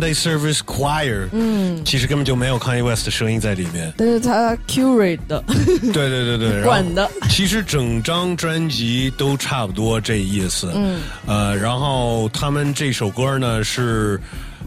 [0.00, 3.92] Sunday Service Choir，嗯其实根本就没有 Kanye West 的声音在里面。
[3.98, 7.08] 但是他 curate 的，对对对对， 管的。
[7.28, 10.72] 其实整张专辑都差不多这意思。
[10.74, 14.18] 嗯，呃，然后他们这首歌呢是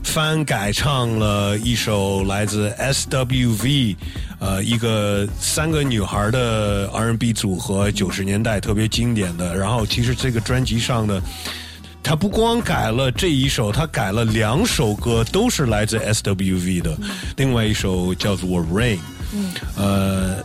[0.04, 3.96] 翻改唱了一首来自 S.W.V，
[4.40, 9.56] 呃，一个三个女孩的 R&B 组合，九十年代特别经典的。
[9.58, 11.20] 然后其实这个专辑上的。
[12.04, 16.96] 他不光改了这一首，他改了两首歌，都是来自 S.W.V 的。
[17.38, 18.98] 另外一首叫做《Rain》。
[19.34, 20.44] 嗯呃，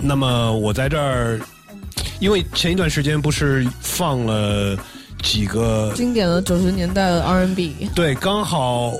[0.00, 1.38] 那么我在这儿，
[2.18, 4.76] 因为前一段时间不是放了
[5.22, 8.92] 几个经典的九十年代的 R&B，对，刚好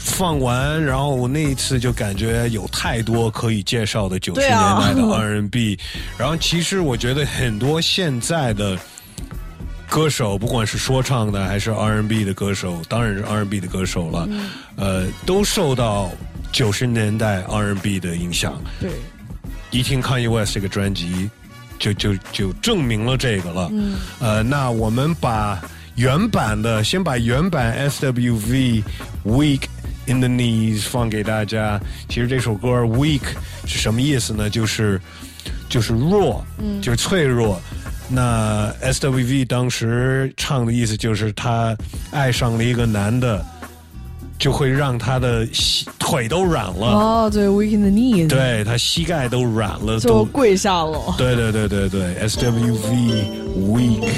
[0.00, 5.78] 放完，然后我那一次就感觉有太多可以介绍的九十年代的 R&B，、
[6.18, 8.76] 然后其实我觉得很多现在的。
[9.90, 16.12] 歌手，不管是说唱的还是 R&B 的歌手，当然是 R&B 的歌手了，嗯呃，都受到
[16.52, 18.62] 九十年代 R&B 的影响。
[18.80, 18.88] 对，
[19.72, 21.28] 一听 Kanye West 这个专辑，
[21.80, 23.68] 就就就证明了这个了。
[23.72, 25.60] 嗯呃，那我们把
[25.96, 28.84] 原版的，先把原版 S.W.V
[29.26, 29.62] Weak
[30.06, 31.80] in the Knees 放给大家。
[32.08, 33.22] 其实这首歌 Weak
[33.66, 34.48] 是什么意思呢？
[34.48, 35.00] 就是
[35.68, 37.60] 就是弱，嗯就是脆弱。
[38.10, 41.76] 那 S.W.V 当时唱的意思就是他
[42.10, 43.44] 爱上了一个男的，
[44.38, 46.86] 就会让他的膝腿都软了。
[46.86, 51.14] 哦，对，weak in the Knees，，对他膝盖都软了，就都跪下了。
[51.16, 53.24] 对对对对对，SWV
[53.56, 54.08] weak。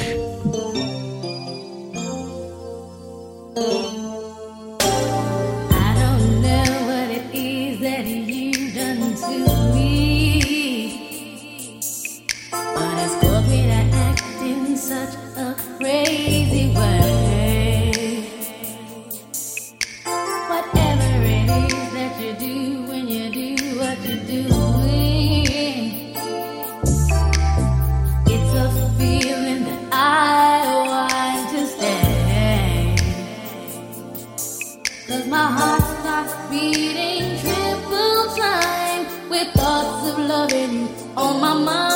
[41.17, 41.91] on my mind.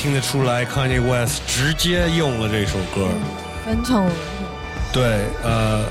[0.00, 3.08] 听得出来，Kanye West 直接用了这首歌。
[3.66, 4.12] 翻唱了。
[4.92, 5.82] 对，呃，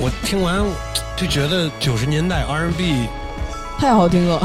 [0.00, 0.64] 我听完
[1.16, 3.06] 就觉得九十年代 R&B
[3.78, 4.44] 太好听了，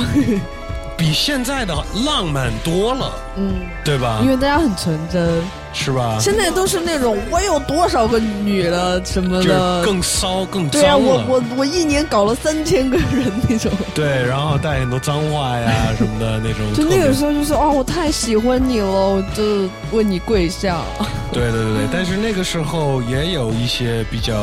[0.95, 1.73] 比现在的
[2.05, 4.19] 浪漫多了，嗯，对吧？
[4.21, 5.41] 因为大家很纯真，
[5.83, 6.17] 是吧？
[6.19, 11.23] 现在都是那种我有多少个女的什么就是的，更骚、更脏对啊，我。
[11.27, 16.73] 我我一年搞了三千个人那种， 对，然后带很多脏话呀 什么的那种。
[16.73, 20.81] 就那个时候就是哦，我太喜欢你了，我就为你跪下。
[21.33, 24.35] 对对对对，但是那个时候也有一些比较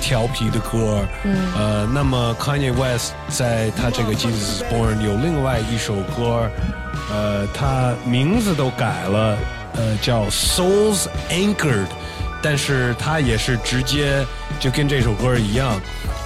[0.00, 6.50] 调皮的歌，嗯呃，那么 Kanye West 在他这个《Jesus Born》有另外一首歌，
[7.10, 9.38] 呃，他名字都改了，
[9.76, 11.84] 呃，叫《Souls Anchored》，
[12.42, 14.24] 但是他也是直接
[14.58, 15.80] 就跟这首歌一样，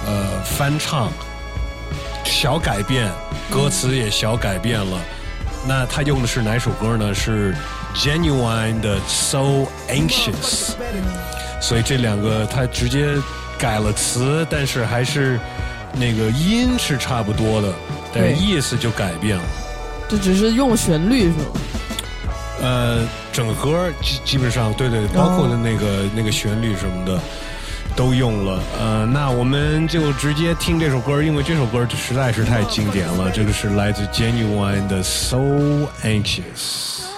[0.05, 1.11] 呃，翻唱，
[2.23, 3.09] 小改变，
[3.49, 4.97] 歌词也小改变了。
[5.67, 7.13] 那他用的是哪首歌呢？
[7.13, 7.53] 是
[7.93, 10.71] Genuine 的 So Anxious，
[11.61, 13.15] 所以这两个他直接
[13.59, 15.39] 改了词，但是还是
[15.93, 17.73] 那个音是差不多的，
[18.13, 19.43] 但意思就改变了。
[20.09, 21.45] 这只是用旋律是吗？
[22.61, 27.19] 呃，整合基基本上对对，包括的那个、那个旋律什么的
[27.95, 28.59] 都用了。
[28.79, 33.29] 呃，那我们就直接听这首歌，因为这首歌实在是太经典了。
[33.31, 35.37] 这个是来自 Genuine 的 So
[36.03, 37.10] Anxious。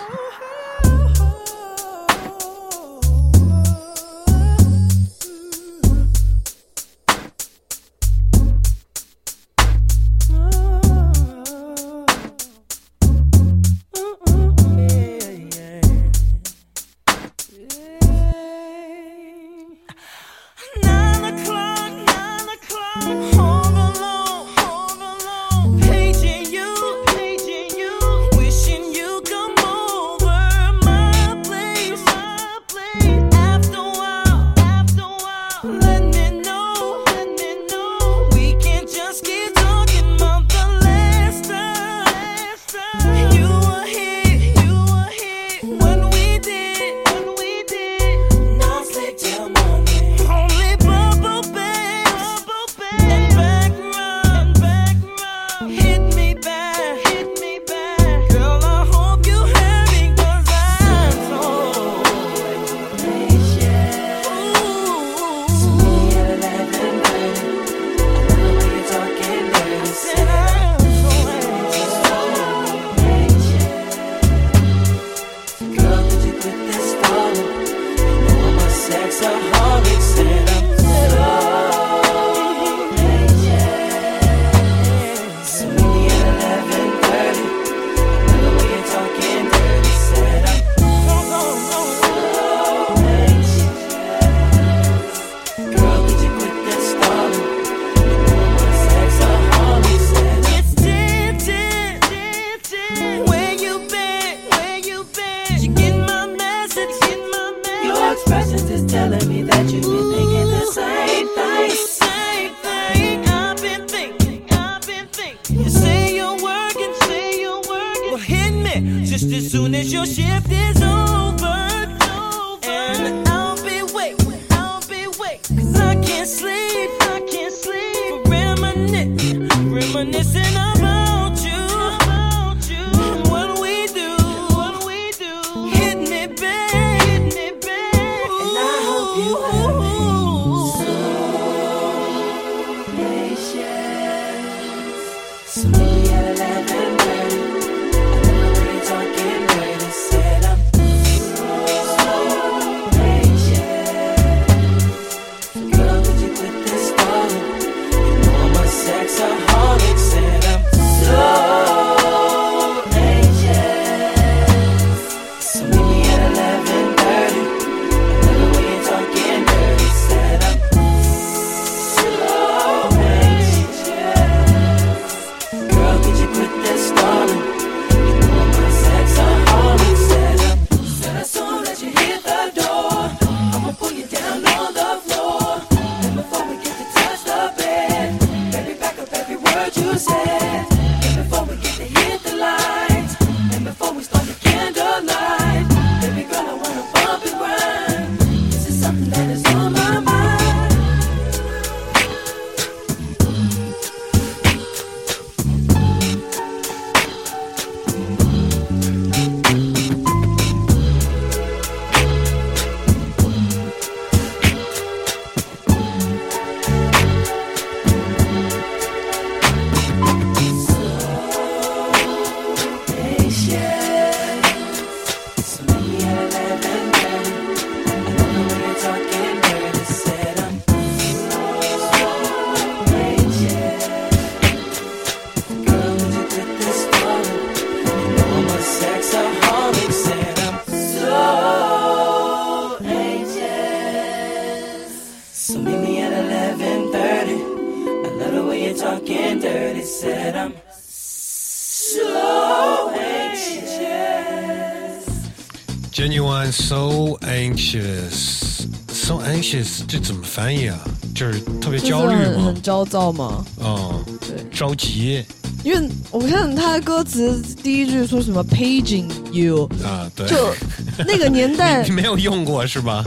[260.74, 260.80] 啊？
[261.16, 262.62] 就是特别焦虑吗很很？
[262.62, 263.46] 焦躁嘛。
[263.64, 265.24] 嗯，对，着急
[265.64, 270.36] 因为我看他的歌词第一句说什么 “paging you”，啊，对，就
[271.08, 273.02] 那个年代你没有用过是吧？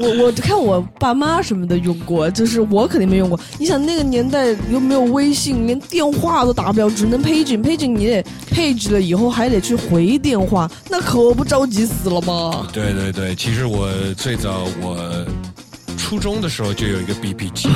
[0.00, 3.38] 我我看我爸妈什么的用过，就是我肯定没用过。
[3.58, 12.66] 你想那个年代又没有微信，连电话都打不了，只能 paging，paging 你得 page 了以后还得去回电话，那可不着急死了吗？
[12.72, 14.96] 对对对，其实我最早我
[16.08, 17.68] 初中的时候就有一个 BP 机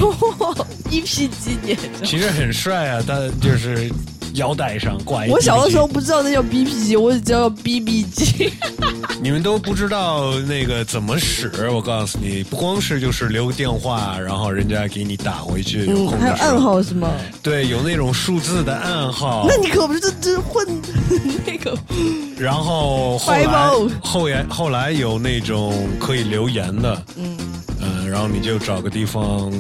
[0.89, 1.77] ，，BP 机你。
[2.03, 3.91] 其实很帅啊，但就是
[4.33, 5.31] 腰带上挂一。
[5.31, 8.51] 我小的时候，不知道那叫 BP 机，我只知道 BB 机。
[9.21, 11.53] 你们都不知道那个怎么使。
[11.71, 16.61] 我告诉你，不光是就是留个电话，然后人家给你打回去，有嗯，空的时候还有暗。
[16.63, 17.11] 号是吗？
[17.43, 19.45] 对，有那种数字的暗号。
[19.47, 20.67] 那你可不是这这混
[21.47, 21.77] 那个
[22.39, 23.47] 然后后来
[24.01, 27.42] 后来后来有那种可以留言的，嗯嗯，
[28.13, 29.51] 然后你就找个地方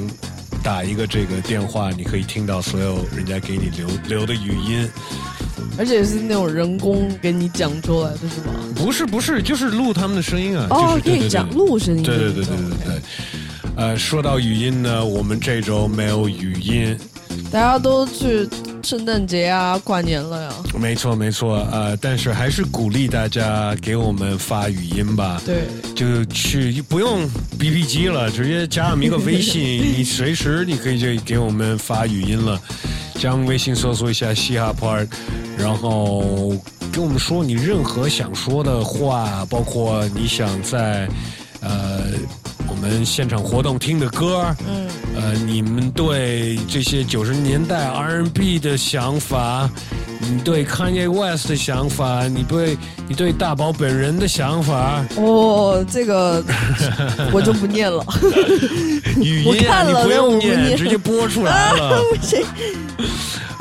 [0.63, 4.87] 打一个这个电话，你可以听到所有人家给你留留的语音。
[5.79, 8.53] 而且是那种人工给你讲出来的是吗？
[8.77, 13.03] 不是不是，就是录他们的声音啊，哦就是对对对可以讲录声音对对对对对对。
[13.75, 16.95] 呃，说到语音呢，我们这周没有语音，
[17.51, 18.47] 大家都去
[18.83, 20.53] 圣诞节啊、跨年了呀。
[20.79, 25.41] 没错没错，呃，但是还是鼓励大家给我们发语音吧。
[25.47, 25.65] 对，
[25.95, 27.29] 就去不用
[27.59, 29.63] BB 机了，直接加我们一个微信，
[29.97, 32.61] 你随时你可以就给我们发语音了。
[33.15, 35.07] 加我们微信搜索一下嘻哈 part，
[35.57, 36.51] 然后
[36.93, 41.09] 跟我们说你任何想说的话，包括你想在
[41.61, 42.01] 呃
[42.42, 42.42] 我
[42.83, 49.71] 们现场活动听的歌，嗯，呃，你们对这些九十年代 R&B 的想法，
[50.19, 52.77] 你对 Kanye West 的想法，你对
[53.07, 56.43] 你对大宝本人的想法，哦，这个
[57.33, 58.05] 我就不念了。
[59.17, 62.03] 语我音啊， 你不用念，念直接播出来了。
[62.11, 62.45] 不行，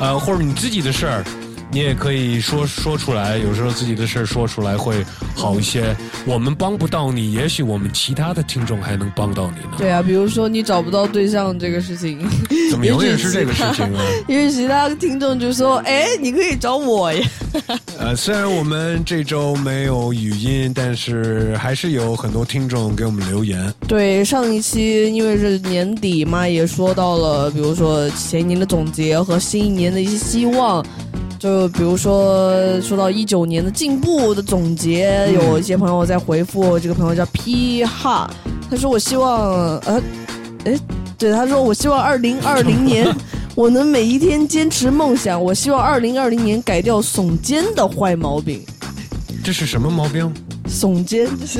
[0.00, 1.24] 呃，或者你自己的事儿，
[1.72, 3.38] 你也可以说说出来。
[3.38, 5.04] 有时候自己的事儿说出来会
[5.34, 5.96] 好一些。
[6.26, 9.72] 我们帮不到你，也许我们其他的听众还能帮到你呢。
[9.78, 12.20] 对啊，比如说你找不到对象这个事情，
[12.70, 14.04] 怎么 永远是这个事情啊？
[14.28, 17.26] 因为其他听众就说：“哎，你可以找我呀。
[17.98, 30.84] 呃，虽然我们这周没有语音，但是还是有很多听众给我们留言。”对，上一期因为是年底嘛，也说到了，比如说前年的总结和新一年的一些希望。
[31.42, 38.30] 就比如说说到一九年的进步的总结，嗯有一些朋友在回复，这个朋友叫 P 哈，
[38.70, 40.00] 他说我希望呃，
[40.66, 40.78] 哎，
[41.18, 43.12] 对，他说我希望二零二零年
[43.56, 45.42] 我能每一天坚持梦想。
[45.42, 48.62] 我希望二零二零年改掉耸肩的坏毛病。
[49.42, 50.32] 这是什么毛病？
[50.68, 51.58] 耸肩就是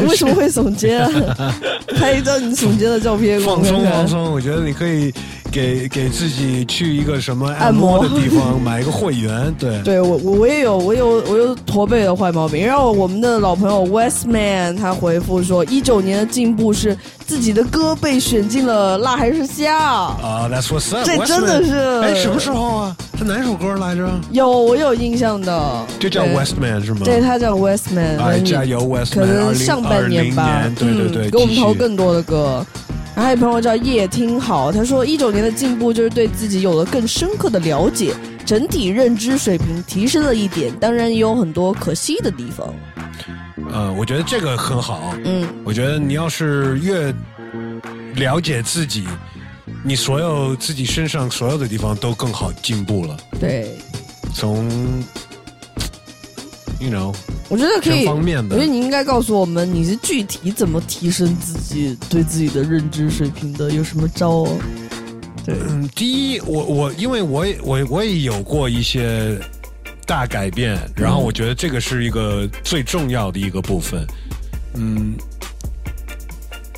[0.08, 1.54] 为什么会耸肩啊？
[1.98, 5.12] 拍一张你耸肩的照片放松放松，我觉得你可以
[5.50, 9.80] 给给自己去一个什么按按摩摩的地方买一个会员，对。
[9.84, 12.66] 对我我我也有我有我有驼背的坏毛病。
[12.66, 16.96] 然后我们的老朋友 Westman 他回复说，一九年的进步是
[17.26, 19.76] 自己的歌被选进了辣还是虾。
[19.76, 21.06] 啊、t h a t s what's up。
[21.06, 22.96] 这真的是哎，什么时候啊？
[23.18, 24.08] 是哪首歌来着？
[24.30, 27.00] 有我有印象的，就叫 Westman 是吗？
[27.04, 32.64] 对，他叫 Westman，哎加油 Westman，可能上半年吧，年对对对嗯，给我们投更多的歌。
[33.20, 38.14] 然后还有朋友叫叶听好，他说一九年的进步就是对自己有了更深刻的了解，
[38.46, 42.74] 整体认知水平提升了一点，当然也有很多可惜的地方。
[43.70, 45.14] 呃，我觉得这个很好。
[45.22, 47.14] 嗯，我觉得你要是越
[48.14, 49.06] 了解自己，
[49.84, 53.14] 你所有自己身上所有的地方都更好进步了。
[53.38, 53.76] 对，
[54.34, 54.66] 从
[56.80, 57.14] ，you know，
[57.48, 64.58] 我觉得可以，方面的我觉得你应该告诉我们，你是具体怎么提升自己对自己的认知水平的，有什么招哦？
[65.44, 69.38] 对，嗯，第一，我我因为我也我我也有过一些
[70.06, 74.06] 大改变，然后我觉得这个是一个最重要的一个部分。
[74.74, 75.14] 嗯，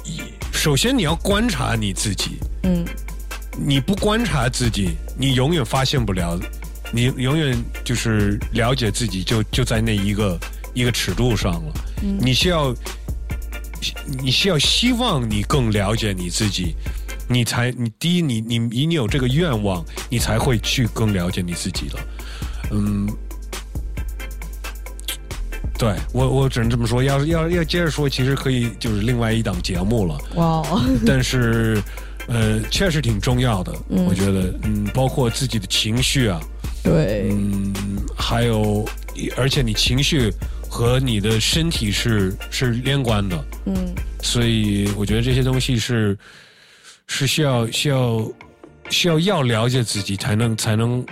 [0.05, 0.21] 一
[0.53, 2.85] 首先你要观察你自己，嗯，
[3.59, 6.39] 你不观察自己，你永远发现不了，
[6.93, 10.39] 你永远就是了解自己就就在那一个
[10.75, 11.73] 一个尺度上了。
[12.03, 12.75] 嗯你需要，
[14.23, 16.77] 你需要希望你更了解你自己，
[17.29, 22.01] 你才你第一你你你你有这个愿望，你才会去更了解你自己了。
[22.71, 23.09] 嗯。
[25.79, 27.03] 对我，我只能这么说。
[27.03, 30.17] 要是要要接着说，其实可以就是另外一档节目了。
[30.37, 31.83] 哇哦， 但是，
[32.29, 33.73] 呃，确实挺重要的。
[33.89, 36.41] 嗯我觉得，嗯，包括自己的情绪啊，
[36.83, 37.73] 对，嗯，
[38.17, 38.85] 还有，
[39.37, 40.33] 而且你情绪
[40.69, 43.95] 和你的身体是是连贯的，嗯。
[44.21, 46.17] 所以我觉得这些东西是
[47.07, 48.33] 是需要需要
[48.89, 51.05] 需要要了解自己，才能才能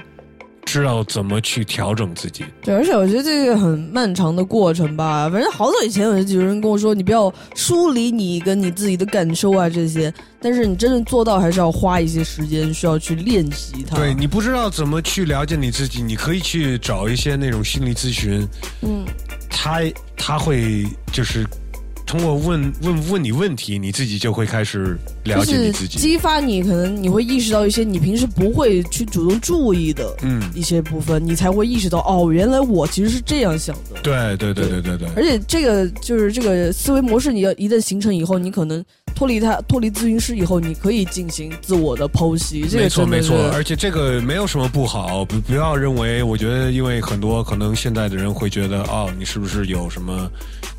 [0.71, 2.45] 知道怎么去调整自己。
[2.63, 5.29] 对，而且我觉得这个很漫长的过程吧。
[5.29, 13.97] 反正好早以前有有人跟我说，你不要梳理你跟你自己的感受啊这些，但是你真正做到还是要花一些时间，需要去练习它。
[13.97, 18.47] 对你不知道怎么去了解你自己，你可以去找一些那种心理咨询，
[18.83, 19.05] 嗯，
[19.51, 19.81] 他
[20.17, 21.45] 他会就是
[22.11, 25.97] 通过问问问你问题，你自己就会开始了解你自己。
[25.97, 34.01] 激发你，可能你会意识到一些你平时不会去主动注意的嗯，一些部分，你才会意识到哦，原来我其实是这样想的。
[34.03, 35.09] 对对对对对对。
[35.15, 38.85] 而且这个就是这个思维模式，你要一旦形成以后，你可能
[39.21, 42.63] 脱离他，脱离咨询师以后，你可以进行自我的剖析。
[42.63, 50.27] 这个没错没错，而且这个没有什么不好，不不要认为，我觉得因为很多可能现在的人会觉得，哦，你是不是有什么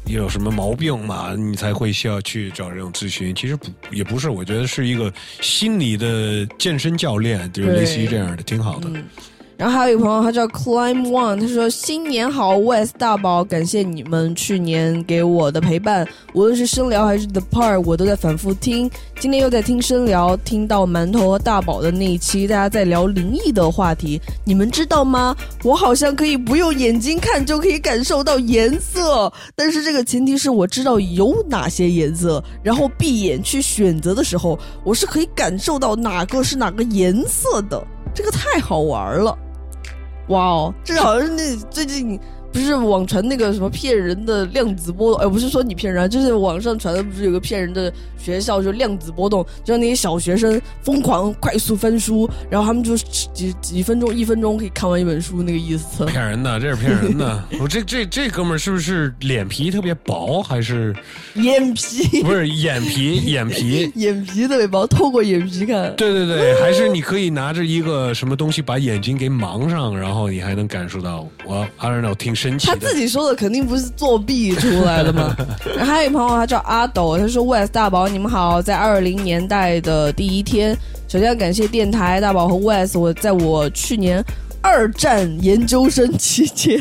[0.08, 3.32] 有什么毛病嘛，你才会需要去找这种咨询。
[3.36, 8.90] 其实不也不是，我觉得是一个心理的健身教练，就是类似于这样的，挺好的。
[9.62, 18.90] 然后还有一个朋友，他叫 Climb One，他说：“新年好，West 大宝，感谢你们去年给我的陪伴，无论是声聊还是 The Part，我都在反复听。
[19.20, 25.36] 今天又在听声聊，听到馒头和大宝的那一期，大家在聊灵异的话题，你们知道吗？
[25.64, 37.80] 我好像可以不用眼睛看就可以感受到颜色，但是这个前提是我知道有哪些颜色，然后闭眼去选择的时候，我是可以感受到哪个是哪个颜色的。”
[38.12, 39.38] 这个太好玩了，
[40.28, 40.74] 哇哦！
[40.84, 42.20] 这好像是那最近
[42.52, 56.06] 不是网传那个什么骗人的量子波动，哎，不是说你骗人啊，就是网上传的不是有个骗人的学校，就量子波动，就让那些小学生疯狂快速翻书，然后他们就几几分钟、一分钟可以看完一本书，那个意思。
[56.06, 57.44] 骗人的，这是骗人的。
[57.60, 60.94] 我这这这哥们儿是不是脸皮特别薄，还是
[61.36, 62.22] 眼皮？
[62.22, 63.16] 不是眼皮？
[63.32, 63.92] 眼皮？
[63.96, 65.96] 眼皮特别薄，透过眼皮看。
[65.96, 71.28] 对对对，还是你可以拿着一个什么东西把眼睛给蒙上，然后你还能感受到。
[71.46, 72.68] 我 I don't know，挺神奇。
[72.68, 75.36] 他自己说的肯定不是作弊出来的嘛。
[75.76, 80.76] 然 后还有一朋友，他叫阿斗，他说：“West 大宝，你们好，在二零年代的第一天，
[81.08, 84.24] 首先要感谢电台大宝和 West，我在我去年。”
[84.64, 86.80] 二战研究生期间，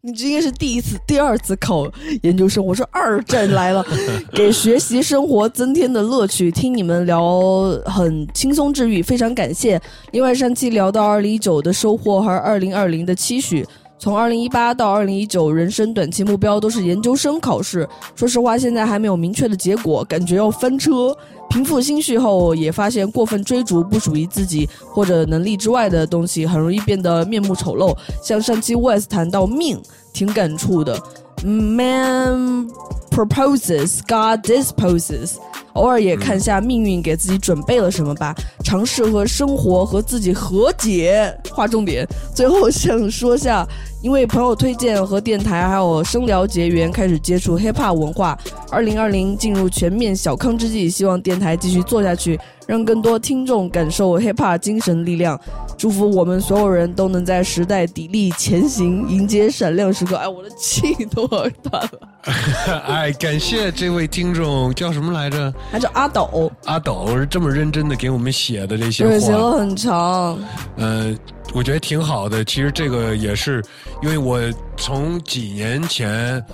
[0.00, 1.86] 你这应该是第一次、第二次考
[2.22, 2.64] 研究生。
[2.64, 3.84] 我说二战来了，
[4.32, 6.50] 给学习生活增添的乐趣。
[6.50, 7.38] 听你们聊
[7.84, 9.78] 很轻松治愈，非常感谢。
[10.12, 13.62] 另外上期聊到二零一九的收获和二零二零的期许，
[13.98, 17.88] 从二零一八到二零一九，人生短期目标都是研究生考试。
[18.14, 21.16] 说实话，现在还没有明确的结果，感觉要翻车。
[21.50, 27.96] 平复心绪后，也发现过分追逐不属于自己或者能力之外的东西，很容易变得面目丑陋。
[28.22, 29.80] 像上期 West 谈到命，
[30.12, 30.96] 挺感触的。
[31.42, 32.68] Man
[33.10, 35.36] proposes, God disposes。
[35.78, 38.34] 偶尔也看下命运给自己准备了什么吧，
[38.64, 41.32] 尝试和生活和自己和解。
[41.52, 42.06] 划重点。
[42.34, 43.66] 最后想说下，
[44.02, 48.36] 因为朋友推荐和电台还有声聊结缘，开始接触 hiphop 文化。
[48.70, 55.40] 二零二零进入全面小康之际，希望电台继续做下去，让更多听众感受 hiphop 精神力量。
[55.76, 60.16] 祝福我们所有人都能在时代砥砺前行，迎接闪亮时刻。
[60.16, 61.90] 哎，我的气都要断了。
[62.86, 65.52] 哎，感谢这位听众叫什么来着？
[65.70, 66.50] 他叫阿斗。
[66.64, 70.38] 阿斗是这么认真的给我们写的这些话，对，写了很长。
[70.76, 71.16] 呃，
[71.54, 72.44] 我觉得挺好的。
[72.44, 73.62] 其实这个也是
[74.02, 74.40] 因为我
[74.76, 76.44] 从几年前，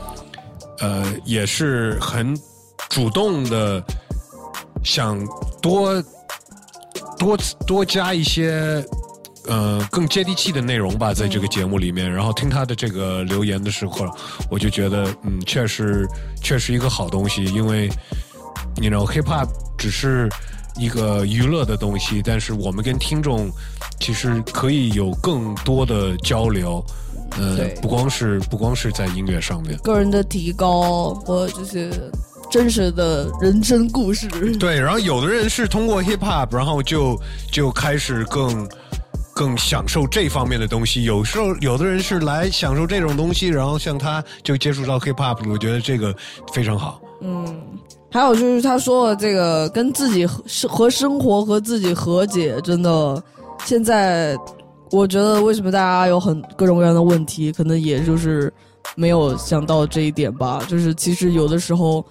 [0.81, 2.37] 呃，也是很
[2.89, 3.83] 主动的
[4.83, 5.19] 想
[5.63, 6.03] 多
[7.19, 7.37] 多
[7.67, 8.85] 多加一些。
[9.47, 12.11] 呃，更接地气的内容吧，在这个节目里面。
[12.11, 14.07] 然后听他的这个留言的时候，
[14.51, 16.09] 我就觉得，嗯，确实，
[16.41, 17.45] 确实一个好东西。
[17.45, 17.91] 因为
[18.77, 20.29] 你 know hip hop 只是
[20.77, 23.51] 一个娱乐的东西，但是我们跟听众
[24.01, 26.85] 其实可以有更多的交流。
[27.37, 31.91] 呃，不光是不光是在音乐上面，个人的提高和这些
[32.51, 34.29] 真实的人生故事。
[34.57, 37.19] 对，然后有的人是通过 hip hop，然后就
[37.53, 38.69] 就开始更。
[39.37, 46.15] 更享受这方面的东西，有时候有的人是来享受这种东西，然后像他就接触到 hip hop，我觉得这个
[46.53, 47.01] 非常好。
[47.21, 47.45] 嗯，
[48.15, 53.21] 还有就是他说的这个跟自己和生活和自己和解，真的，
[53.65, 54.37] 现在
[54.93, 58.55] 我觉得为什么大家有很各种各样的问题，可能也就是
[58.95, 60.63] 没有想到这一点吧。
[60.69, 62.05] 就是其实有的时候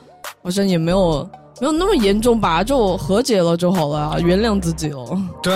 [0.44, 1.26] 好像也没有
[1.62, 5.18] 没有那么严重吧，就和解了就好了，原谅自己哦。
[5.42, 5.54] 对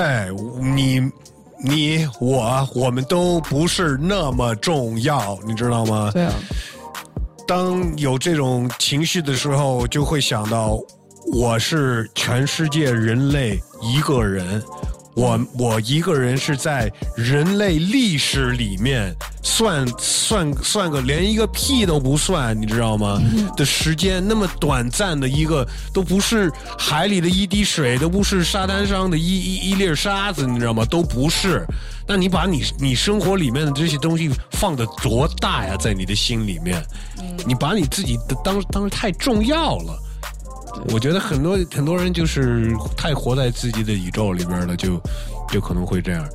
[0.78, 1.02] 你。
[1.60, 6.12] 你我我们都不是那么重要，你知道吗？
[6.14, 6.32] 对啊。
[7.48, 10.78] 当有这种情绪的时候，就会想到
[11.34, 14.62] 我是全世界人类一个人。
[15.18, 19.12] 我我一个人是在人类历史里面
[19.42, 23.20] 算算算个连一个屁都不算，你知道吗？
[23.58, 30.86] 的时间那么短暂的一个，都不是海里的一滴水，都不是沙滩上的一一一粒沙子，你知道吗？
[30.86, 31.66] 都不是。
[32.08, 35.76] 那你把你你生活里面的这些东西放的多大呀？
[35.78, 36.80] 在你的心里面，
[37.44, 40.00] 你把你自己的当当时太重要了。
[40.90, 45.02] 我觉得很多很多人就是太活在自己的宇宙里边了，就
[45.50, 46.28] 就可能会这样。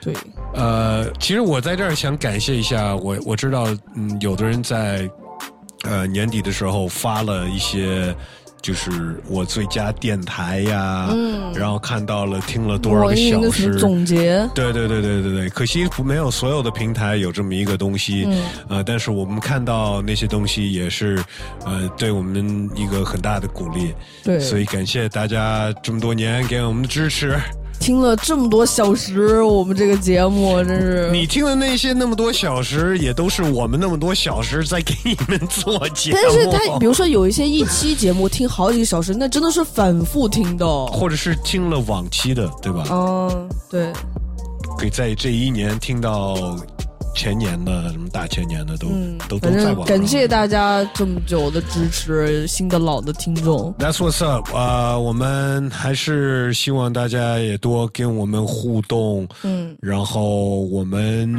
[0.00, 0.14] 对，
[0.54, 5.08] 呃，其实我在这儿想感谢一下我，我知道，嗯，有的人在
[5.82, 8.14] 呃年底的时候发了一些。
[8.60, 8.90] 就是
[9.28, 13.74] 我最佳电台呀，嗯，然后看到了听了多少个小时。
[13.76, 21.22] 总结，对对对对对对，可惜没有所有的平台有这么一个东西，嗯，呃，但是我们看到那些东西也是，
[21.64, 23.94] 呃，对我们一个很大的鼓励，
[24.24, 27.36] 对，所以感谢大家这么多年给我们的支持。
[27.80, 36.18] 听了这么多小时，我们这个节目真是你听的那些那么多小时，也都是我们那么多小时在给你们做节目。
[36.20, 42.84] 但是他比如说有一些一期节目听好几个小时，那真的是反复听的，或者是听了往期的，对吧？
[42.90, 43.92] 嗯，对，
[44.76, 46.56] 可以在这一年听到。
[47.14, 48.88] 前年的什么大前年的都
[49.28, 49.86] 都都在网。
[49.86, 53.74] 感谢大家这么久的支持，新的老的听众。
[53.78, 54.98] That's what's up 啊！
[54.98, 59.26] 我们还是希望大家也多跟我们互动。
[59.42, 61.34] 嗯，然后我们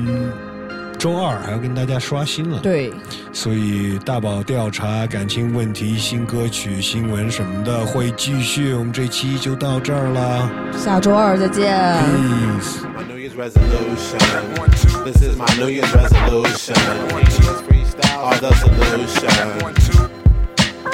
[1.00, 2.60] 周二还要跟大家刷新了。
[2.60, 2.94] 对，
[3.32, 8.74] 所以大宝调查感情问题、新歌曲、新闻什么的会继续。
[8.74, 11.74] 我们这期就到这儿了，下周二再见。
[12.04, 12.84] Peace.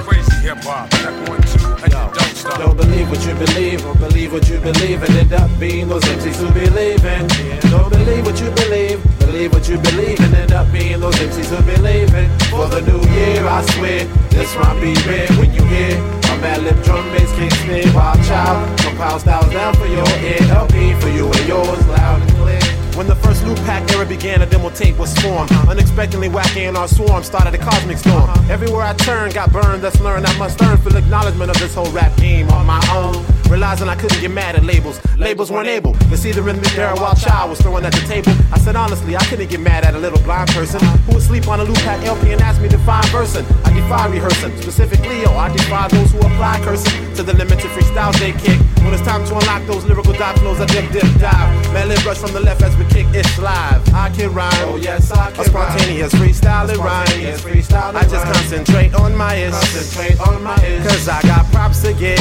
[0.08, 0.36] Resolution.
[0.36, 0.66] This is my New Year's resolution.
[0.66, 1.56] Freestyle are the solution.
[1.56, 2.06] Crazy hip hop.
[2.58, 6.04] Don't believe what you believe, or believe what you believe, and end up being those
[6.04, 7.28] MCs who believe in.
[7.72, 11.50] Don't believe what you believe, believe what you believe, and end up being those MCs
[11.50, 12.30] who believe in.
[12.50, 16.16] For the new year, I swear, this rhyme be red when you hear
[16.46, 17.94] mad lip drum bass kick snare.
[17.94, 22.32] Wild child, compile styles down for your ear, LP for you and yours, loud and
[22.38, 22.65] clear.
[22.96, 24.42] When the first loop pack era began.
[24.42, 25.52] a demo tape was formed.
[25.68, 28.30] Unexpectedly wacky our swarm started a cosmic storm.
[28.50, 30.26] Everywhere I turned, got burned, that's learned.
[30.26, 33.26] I must earn full acknowledgement of this whole rap game on my own.
[33.50, 35.00] Realizing I couldn't get mad at labels.
[35.18, 38.32] Labels weren't able to see the rhythmic era while child was throwing at the table.
[38.54, 41.50] I said honestly, I couldn't get mad at a little blind person who would sleep
[41.50, 43.46] on a loop pack LP and ask me to find person.
[43.66, 48.18] I defy rehearsing, specifically, yo, I defy those who apply cursing to the limited freestyles
[48.20, 48.60] they kick.
[48.86, 51.74] When it's time to unlock those lyrical dive flows, I dip, dip, dive.
[51.74, 53.82] Man, rush from the left as we kick it live.
[53.96, 55.42] I can rhyme, oh yes, I can.
[55.42, 57.96] A spontaneous freestyle it rhyme.
[57.96, 59.54] I just concentrate on my ish.
[59.54, 60.84] Concentrate on my ish.
[60.86, 62.20] Cause I got props to give.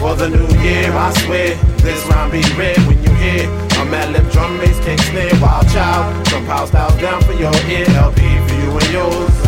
[0.00, 4.10] For the new year, I swear, this rhyme be red when you hear a mad
[4.12, 6.26] lip drum bass kick snare, wild child.
[6.28, 9.47] Some power styles down for your ear, LP for you and yours.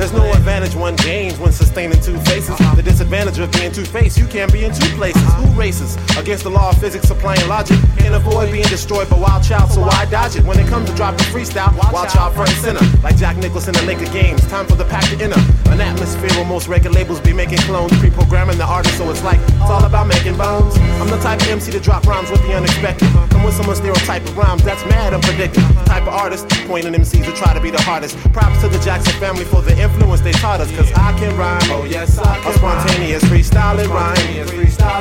[0.00, 2.56] There's no advantage one gains when sustaining two faces.
[2.74, 5.22] The disadvantage of being two faced, you can't be in two places.
[5.34, 7.78] Who races against the law of physics, applying logic?
[7.98, 10.44] Can't avoid being destroyed by Wild Child, so why dodge it?
[10.44, 13.02] When it comes to dropping freestyle, Wild Child front and center.
[13.02, 15.38] Like Jack Nicholson in the Laker games, time for the pack to enter.
[15.68, 19.22] An atmosphere where most record labels be making clones, pre programming the artist, so it's
[19.22, 20.78] like it's all about making bones.
[20.96, 23.08] I'm the type of MC to drop rhymes with the unexpected.
[23.28, 25.68] Come with some stereotype of rhymes, that's mad unpredictable.
[25.84, 28.16] Type of artist, pointing MCs who try to be the hardest.
[28.32, 31.60] Props to the Jackson family for the influence they taught us, cause I can rhyme.
[31.64, 32.52] Oh, yes, I can.
[32.52, 34.16] A spontaneous freestyle it rhyme.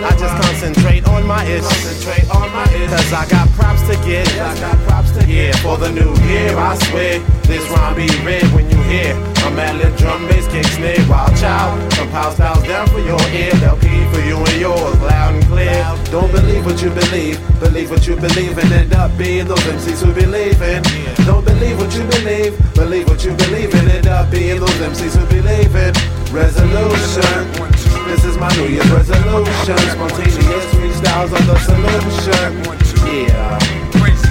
[0.04, 1.62] I just concentrate on my ish.
[1.62, 2.90] Concentrate on my ish.
[2.90, 4.28] Cause I got props to get.
[5.28, 7.20] Yeah, for the new year, I swear.
[7.44, 9.14] This rhyme be red when you hear
[9.46, 10.98] a mad lip drum bass kick snare.
[11.10, 13.54] Wild child, some power styles down for your ear.
[13.64, 15.74] LP for you and yours, loud and clear.
[16.12, 20.06] Don't believe what you believe, believe what you believe, and end up being those MCs
[20.06, 20.84] who believe in.
[21.26, 25.18] Don't believe what you believe, believe what you believe, and end up being those MCs
[25.18, 25.95] who believe it.
[26.32, 27.52] Resolution.
[28.07, 29.78] This is my New Year's resolution.
[29.78, 32.53] Spontaneous freestyles are the solution.
[33.06, 33.60] Yeah.
[33.99, 34.30] Crazy.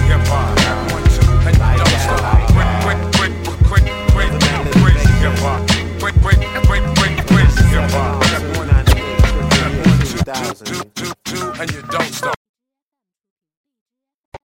[11.59, 12.38] And you don't stop.